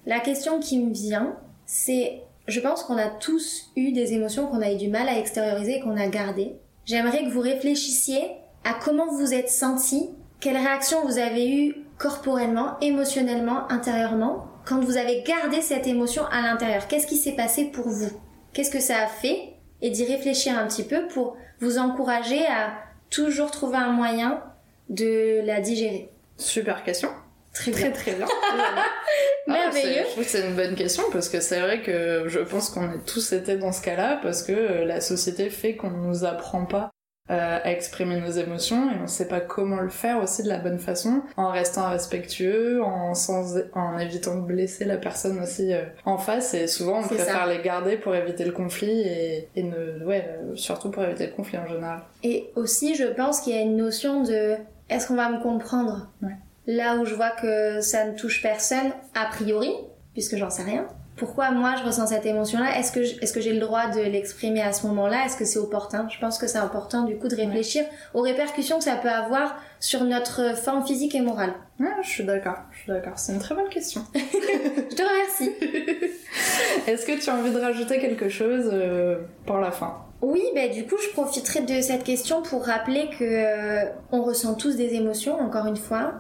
la 0.07 0.21
question 0.21 0.61
qui 0.61 0.78
me 0.83 0.93
vient, 0.93 1.37
c'est, 1.66 2.23
je 2.49 2.61
pense 2.61 2.83
qu'on 2.83 2.99
a 2.99 3.09
tous 3.09 3.71
eu 3.76 3.92
des 3.92 4.12
émotions 4.12 4.47
qu'on 4.47 4.62
a 4.62 4.73
eu 4.73 4.76
du 4.76 4.88
mal 4.88 5.09
à 5.09 5.18
extérioriser 5.18 5.76
et 5.76 5.80
qu'on 5.80 5.97
a 5.97 6.06
gardées. 6.06 6.56
J'aimerais 6.85 7.25
que 7.25 7.30
vous 7.30 7.40
réfléchissiez 7.40 8.23
à 8.64 8.75
comment 8.75 9.11
vous 9.11 9.35
êtes 9.35 9.49
senti, 9.49 10.11
quelles 10.40 10.56
réactions 10.56 11.04
vous 11.06 11.18
avez 11.18 11.50
eues 11.50 11.76
corporellement, 11.99 12.78
émotionnellement, 12.80 13.71
intérieurement, 13.71 14.47
quand 14.64 14.80
vous 14.80 14.97
avez 14.97 15.23
gardé 15.23 15.61
cette 15.61 15.87
émotion 15.87 16.25
à 16.30 16.42
l'intérieur. 16.42 16.88
Qu'est-ce 16.88 17.06
qui 17.06 17.16
s'est 17.16 17.33
passé 17.33 17.66
pour 17.66 17.88
vous? 17.88 18.11
Qu'est-ce 18.52 18.71
que 18.71 18.80
ça 18.80 19.02
a 19.02 19.06
fait? 19.06 19.54
Et 19.83 19.90
d'y 19.90 20.04
réfléchir 20.04 20.59
un 20.59 20.66
petit 20.66 20.85
peu 20.85 21.06
pour 21.09 21.37
vous 21.61 21.78
encourager 21.78 22.44
à 22.47 22.73
toujours 23.11 23.50
trouver 23.50 23.76
un 23.76 23.92
moyen 23.92 24.42
de 24.88 25.40
la 25.44 25.61
digérer. 25.61 26.11
Super 26.37 26.83
question. 26.83 27.11
Très 27.54 27.70
Très 27.70 27.92
très 27.92 28.12
bien. 28.14 28.26
Merveilleux. 29.46 29.68
Ah, 29.68 29.73
c'est- 29.73 30.04
je 30.04 30.11
trouve 30.12 30.25
que 30.25 30.30
c'est 30.30 30.46
une 30.49 30.56
bonne 30.56 30.75
question 30.75 31.04
parce 31.12 31.28
que 31.28 31.40
c'est 31.40 31.61
vrai 31.61 31.82
que 31.82 32.25
je 32.28 32.40
pense 32.40 32.70
qu'on 32.70 32.88
a 32.88 32.99
tous 33.06 33.32
été 33.32 33.56
dans 33.56 33.73
ce 33.73 33.82
cas-là 33.82 34.18
parce 34.23 34.42
que 34.42 34.52
euh, 34.52 34.84
la 34.84 35.00
société 35.00 35.50
fait 35.50 35.76
qu'on 35.76 35.90
nous 35.90 36.25
apprend 36.25 36.64
pas 36.64 36.90
euh, 37.30 37.58
à 37.62 37.70
exprimer 37.70 38.20
nos 38.20 38.30
émotions 38.30 38.90
et 38.90 38.96
on 39.02 39.06
sait 39.06 39.28
pas 39.28 39.40
comment 39.40 39.80
le 39.80 39.88
faire 39.88 40.18
aussi 40.23 40.42
de 40.42 40.49
la 40.49 40.58
bonne 40.58 40.78
façon 40.78 41.23
en 41.38 41.49
restant 41.50 41.88
respectueux, 41.88 42.82
en, 42.82 43.14
sans, 43.14 43.56
en 43.75 43.99
évitant 43.99 44.37
de 44.37 44.42
blesser 44.46 44.84
la 44.84 44.99
personne 44.99 45.38
aussi 45.42 45.73
euh, 45.73 45.84
en 46.04 46.19
face 46.19 46.52
et 46.54 46.67
souvent 46.67 46.99
on 47.00 47.06
préfère 47.06 47.26
ça. 47.26 47.47
les 47.47 47.62
garder 47.62 47.97
pour 47.97 48.14
éviter 48.14 48.45
le 48.45 48.52
conflit 48.52 49.00
et, 49.00 49.49
et 49.56 49.62
ne, 49.62 50.04
ouais, 50.04 50.28
euh, 50.28 50.54
surtout 50.56 50.90
pour 50.90 51.02
éviter 51.04 51.26
le 51.28 51.32
conflit 51.32 51.56
en 51.56 51.67
général. 51.67 52.02
Et 52.23 52.50
aussi, 52.56 52.95
je 52.95 53.04
pense 53.04 53.40
qu'il 53.40 53.54
y 53.54 53.58
a 53.58 53.62
une 53.62 53.76
notion 53.76 54.23
de 54.23 54.56
est-ce 54.90 55.08
qu'on 55.08 55.14
va 55.17 55.30
me 55.30 55.43
comprendre? 55.43 56.10
Ouais. 56.21 56.36
Là 56.67 56.97
où 56.97 57.05
je 57.05 57.15
vois 57.15 57.31
que 57.31 57.81
ça 57.81 58.07
ne 58.07 58.17
touche 58.17 58.43
personne, 58.43 58.93
a 59.15 59.27
priori, 59.27 59.71
puisque 60.13 60.37
j'en 60.37 60.50
sais 60.50 60.63
rien. 60.63 60.87
Pourquoi 61.17 61.53
moi 61.53 61.75
je 61.79 61.85
ressens 61.85 62.09
cette 62.09 62.27
émotion-là? 62.27 62.77
Est-ce 62.77 62.91
que 62.91 63.00
est-ce 63.00 63.33
que 63.33 63.41
j'ai 63.41 63.53
le 63.53 63.61
droit 63.61 63.89
de 63.89 64.00
l'exprimer 64.00 64.63
à 64.63 64.73
ce 64.73 64.85
moment-là? 64.89 65.27
Est-ce 65.27 65.37
que 65.37 65.45
c'est 65.45 65.61
opportun? 65.61 66.09
Je 66.09 66.19
pense 66.19 66.39
que 66.39 66.49
c'est 66.49 66.59
important 66.59 67.05
du 67.05 67.17
coup 67.17 67.29
de 67.29 67.37
réfléchir 67.37 67.85
aux 68.15 68.23
répercussions 68.23 68.79
que 68.79 68.85
ça 68.85 68.97
peut 68.97 69.09
avoir 69.09 69.55
sur 69.79 70.03
notre 70.03 70.57
forme 70.57 70.85
physique 70.85 71.15
et 71.15 71.21
morale. 71.21 71.55
Ouais, 71.79 71.87
je 72.03 72.09
suis 72.09 72.25
d'accord, 72.25 72.57
je 72.73 72.79
suis 72.81 72.93
d'accord. 72.93 73.17
C'est 73.17 73.33
une 73.33 73.39
très 73.39 73.55
bonne 73.55 73.69
question. 73.69 74.03
Je 74.15 74.95
te 74.95 75.03
remercie. 75.03 75.53
Est-ce 76.87 77.07
que 77.07 77.21
tu 77.23 77.31
as 77.31 77.35
envie 77.35 77.53
de 77.53 77.61
rajouter 77.61 78.00
quelque 78.00 78.29
chose 78.29 78.71
euh, 78.73 79.19
pour 79.47 79.59
la 79.59 79.71
fin? 79.71 80.05
Oui, 80.21 80.43
bah 80.55 80.69
du 80.69 80.87
coup, 80.87 80.97
je 80.97 81.11
profiterai 81.13 81.61
de 81.61 81.81
cette 81.81 82.03
question 82.03 82.43
pour 82.43 82.65
rappeler 82.65 83.11
que 83.19 83.25
euh, 83.25 83.85
on 84.11 84.23
ressent 84.23 84.55
tous 84.55 84.77
des 84.77 84.95
émotions, 84.95 85.39
encore 85.39 85.67
une 85.67 85.77
fois, 85.77 86.15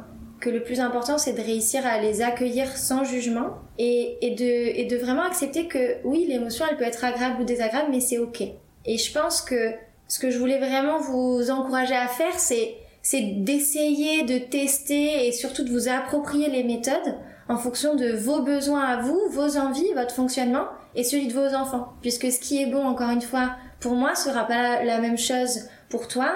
que 0.44 0.50
le 0.50 0.62
plus 0.62 0.80
important 0.80 1.16
c'est 1.16 1.32
de 1.32 1.40
réussir 1.40 1.86
à 1.86 1.98
les 1.98 2.20
accueillir 2.20 2.76
sans 2.76 3.02
jugement 3.02 3.54
et, 3.78 4.18
de, 4.38 4.96
vraiment 4.96 5.22
accepter 5.22 5.68
que 5.68 5.96
oui, 6.04 6.26
l'émotion 6.28 6.66
elle 6.70 6.76
peut 6.76 6.84
être 6.84 7.02
agréable 7.02 7.40
ou 7.40 7.44
désagréable, 7.44 7.88
mais 7.90 8.00
c'est 8.00 8.18
ok. 8.18 8.42
Et 8.84 8.98
je 8.98 9.18
pense 9.18 9.40
que 9.40 9.72
ce 10.06 10.18
que 10.18 10.30
je 10.30 10.38
voulais 10.38 10.58
vraiment 10.58 10.98
vous 10.98 11.50
encourager 11.50 11.96
à 11.96 12.08
faire, 12.08 12.38
c'est 12.38 12.74
c'est 13.00 13.20
d'essayer 13.20 14.22
de 14.22 14.38
tester 14.38 15.26
et 15.26 15.32
surtout 15.32 15.64
de 15.64 15.70
vous 15.70 15.88
approprier 15.88 16.48
les 16.48 16.62
méthodes 16.62 17.16
en 17.48 17.56
fonction 17.56 17.94
de 17.94 18.12
vos 18.12 18.42
besoins 18.42 18.82
à 18.82 19.02
vous, 19.02 19.20
vos 19.30 19.58
envies, 19.58 19.92
votre 19.94 20.14
fonctionnement 20.14 20.64
et 20.94 21.04
celui 21.04 21.26
de 21.26 21.34
vos 21.34 21.54
enfants. 21.54 21.92
Puisque 22.00 22.30
ce 22.32 22.40
qui 22.40 22.62
est 22.62 22.66
bon, 22.66 22.82
encore 22.86 23.10
une 23.10 23.20
fois, 23.20 23.56
pour 23.80 23.92
moi, 23.92 24.14
sera 24.14 24.46
pas 24.46 24.82
la 24.82 24.98
même 25.00 25.18
chose 25.18 25.68
pour 25.94 26.08
toi 26.08 26.30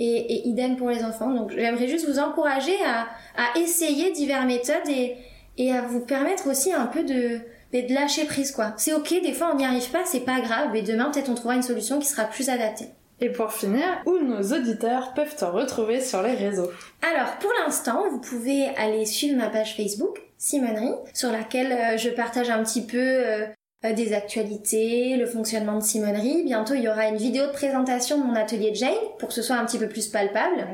et, 0.00 0.16
et 0.34 0.48
idem 0.48 0.74
pour 0.76 0.90
les 0.90 1.04
enfants. 1.04 1.32
Donc 1.38 1.52
j'aimerais 1.52 1.86
juste 1.86 2.08
vous 2.08 2.18
encourager 2.18 2.76
à, 2.84 3.06
à 3.36 3.58
essayer 3.64 4.10
diverses 4.10 4.46
méthodes 4.46 4.88
et, 4.88 5.16
et 5.56 5.72
à 5.72 5.82
vous 5.82 6.00
permettre 6.00 6.50
aussi 6.50 6.72
un 6.72 6.86
peu 6.86 7.04
de, 7.04 7.38
mais 7.72 7.82
de 7.82 7.94
lâcher 7.94 8.24
prise 8.24 8.50
quoi. 8.50 8.72
C'est 8.76 8.92
ok, 8.92 9.10
des 9.22 9.32
fois 9.32 9.50
on 9.52 9.56
n'y 9.56 9.64
arrive 9.64 9.90
pas, 9.90 10.04
c'est 10.04 10.24
pas 10.32 10.40
grave, 10.40 10.74
et 10.74 10.82
demain 10.82 11.10
peut-être 11.10 11.30
on 11.30 11.36
trouvera 11.36 11.54
une 11.54 11.62
solution 11.62 12.00
qui 12.00 12.08
sera 12.08 12.24
plus 12.24 12.48
adaptée. 12.48 12.88
Et 13.20 13.30
pour 13.30 13.52
finir, 13.52 13.84
où 14.06 14.18
nos 14.18 14.42
auditeurs 14.56 15.14
peuvent 15.14 15.36
te 15.36 15.44
retrouver 15.44 16.00
sur 16.00 16.20
les 16.20 16.34
réseaux? 16.34 16.70
Alors, 17.10 17.36
pour 17.38 17.52
l'instant, 17.62 18.02
vous 18.10 18.18
pouvez 18.18 18.66
aller 18.76 19.06
suivre 19.06 19.36
ma 19.38 19.48
page 19.50 19.76
Facebook, 19.76 20.20
Simonerie, 20.36 20.96
sur 21.14 21.30
laquelle 21.30 21.72
euh, 21.72 21.96
je 21.96 22.10
partage 22.10 22.50
un 22.50 22.62
petit 22.64 22.84
peu 22.84 22.98
euh, 22.98 23.46
des 23.92 24.14
actualités, 24.14 25.16
le 25.16 25.26
fonctionnement 25.26 25.78
de 25.78 25.82
Simonerie. 25.82 26.42
Bientôt, 26.44 26.74
il 26.74 26.82
y 26.82 26.88
aura 26.88 27.08
une 27.08 27.16
vidéo 27.16 27.46
de 27.46 27.52
présentation 27.52 28.18
de 28.18 28.24
mon 28.24 28.34
atelier 28.34 28.74
Jane 28.74 28.94
pour 29.18 29.28
que 29.28 29.34
ce 29.34 29.42
soit 29.42 29.56
un 29.56 29.64
petit 29.64 29.78
peu 29.78 29.88
plus 29.88 30.08
palpable. 30.08 30.66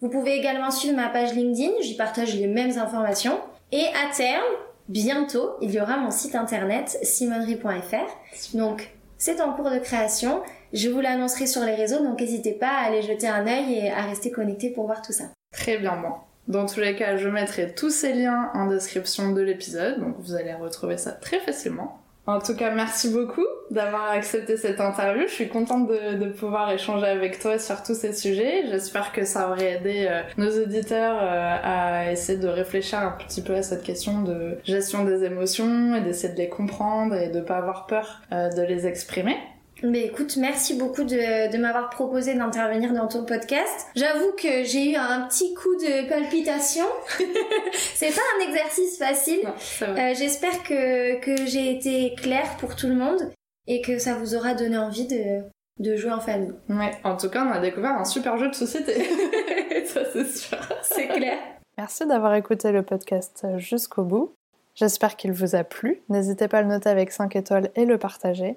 Vous 0.00 0.10
pouvez 0.10 0.36
également 0.36 0.70
suivre 0.70 0.96
ma 0.96 1.08
page 1.08 1.34
LinkedIn, 1.34 1.72
j'y 1.80 1.96
partage 1.96 2.36
les 2.36 2.46
mêmes 2.46 2.78
informations. 2.78 3.40
Et 3.72 3.84
à 3.84 4.14
terme, 4.14 4.44
bientôt, 4.88 5.56
il 5.60 5.70
y 5.72 5.80
aura 5.80 5.96
mon 5.96 6.10
site 6.10 6.34
internet 6.34 6.98
simonerie.fr. 7.02 8.56
Donc, 8.56 8.90
c'est 9.16 9.40
en 9.40 9.52
cours 9.52 9.70
de 9.70 9.78
création. 9.78 10.42
Je 10.72 10.88
vous 10.88 11.00
l'annoncerai 11.00 11.46
sur 11.46 11.64
les 11.64 11.74
réseaux, 11.74 12.02
donc 12.04 12.20
n'hésitez 12.20 12.52
pas 12.52 12.68
à 12.68 12.86
aller 12.86 13.02
jeter 13.02 13.26
un 13.26 13.46
œil 13.46 13.74
et 13.74 13.90
à 13.90 14.02
rester 14.02 14.30
connecté 14.30 14.70
pour 14.70 14.86
voir 14.86 15.02
tout 15.02 15.12
ça. 15.12 15.24
Très 15.52 15.78
bien, 15.78 15.96
bon. 15.96 16.12
Dans 16.46 16.66
tous 16.66 16.80
les 16.80 16.94
cas, 16.94 17.16
je 17.16 17.28
mettrai 17.28 17.74
tous 17.74 17.90
ces 17.90 18.14
liens 18.14 18.50
en 18.54 18.66
description 18.66 19.32
de 19.32 19.42
l'épisode, 19.42 20.00
donc 20.00 20.14
vous 20.18 20.34
allez 20.34 20.54
retrouver 20.54 20.96
ça 20.96 21.12
très 21.12 21.40
facilement. 21.40 21.98
En 22.28 22.40
tout 22.40 22.54
cas, 22.54 22.70
merci 22.70 23.08
beaucoup 23.08 23.46
d'avoir 23.70 24.10
accepté 24.10 24.58
cette 24.58 24.82
interview. 24.82 25.22
Je 25.26 25.32
suis 25.32 25.48
contente 25.48 25.88
de, 25.88 26.28
pouvoir 26.28 26.70
échanger 26.70 27.06
avec 27.06 27.38
toi 27.38 27.58
sur 27.58 27.82
tous 27.82 27.94
ces 27.94 28.12
sujets. 28.12 28.66
J'espère 28.68 29.12
que 29.12 29.24
ça 29.24 29.48
aurait 29.48 29.76
aidé 29.76 30.06
euh, 30.10 30.20
nos 30.36 30.50
auditeurs 30.62 31.16
euh, 31.22 31.56
à 31.62 32.12
essayer 32.12 32.38
de 32.38 32.48
réfléchir 32.48 32.98
un 32.98 33.12
petit 33.12 33.40
peu 33.40 33.54
à 33.54 33.62
cette 33.62 33.82
question 33.82 34.20
de 34.24 34.58
gestion 34.64 35.06
des 35.06 35.24
émotions 35.24 35.94
et 35.94 36.02
d'essayer 36.02 36.34
de 36.34 36.38
les 36.38 36.50
comprendre 36.50 37.14
et 37.14 37.30
de 37.30 37.40
pas 37.40 37.56
avoir 37.56 37.86
peur 37.86 38.20
euh, 38.30 38.50
de 38.50 38.60
les 38.60 38.86
exprimer. 38.86 39.38
Mais 39.82 40.06
écoute, 40.06 40.36
merci 40.36 40.74
beaucoup 40.74 41.04
de, 41.04 41.52
de 41.52 41.58
m'avoir 41.58 41.88
proposé 41.90 42.34
d'intervenir 42.34 42.92
dans 42.92 43.06
ton 43.06 43.24
podcast. 43.24 43.86
J'avoue 43.94 44.32
que 44.32 44.64
j'ai 44.64 44.92
eu 44.92 44.96
un 44.96 45.22
petit 45.28 45.54
coup 45.54 45.74
de 45.76 46.08
palpitation. 46.08 46.84
C'est 47.94 48.14
pas 48.14 48.22
un 48.38 48.48
exercice 48.48 48.98
facile. 48.98 49.40
Euh, 49.82 50.14
J'espère 50.16 50.62
que, 50.64 51.20
que 51.20 51.46
j'ai 51.46 51.76
été 51.76 52.14
claire 52.16 52.56
pour 52.58 52.74
tout 52.74 52.88
le 52.88 52.94
monde 52.96 53.30
et 53.68 53.80
que 53.80 53.98
ça 53.98 54.14
vous 54.14 54.34
aura 54.34 54.54
donné 54.54 54.76
envie 54.78 55.06
de, 55.06 55.42
de 55.78 55.96
jouer 55.96 56.10
en 56.12 56.20
famille. 56.20 56.52
Ouais, 56.68 56.92
en 57.04 57.16
tout 57.16 57.28
cas, 57.28 57.44
on 57.44 57.52
a 57.52 57.60
découvert 57.60 57.92
un 57.92 58.04
super 58.04 58.36
jeu 58.36 58.48
de 58.48 58.54
société. 58.54 58.94
ça, 59.86 60.00
c'est 60.12 60.26
sûr. 60.26 60.58
C'est 60.82 61.06
clair. 61.06 61.38
Merci 61.76 62.04
d'avoir 62.06 62.34
écouté 62.34 62.72
le 62.72 62.82
podcast 62.82 63.46
jusqu'au 63.58 64.02
bout. 64.02 64.32
J'espère 64.74 65.16
qu'il 65.16 65.32
vous 65.32 65.54
a 65.54 65.62
plu. 65.62 66.02
N'hésitez 66.08 66.48
pas 66.48 66.58
à 66.58 66.62
le 66.62 66.68
noter 66.68 66.88
avec 66.88 67.12
5 67.12 67.36
étoiles 67.36 67.70
et 67.76 67.84
le 67.84 67.98
partager. 67.98 68.56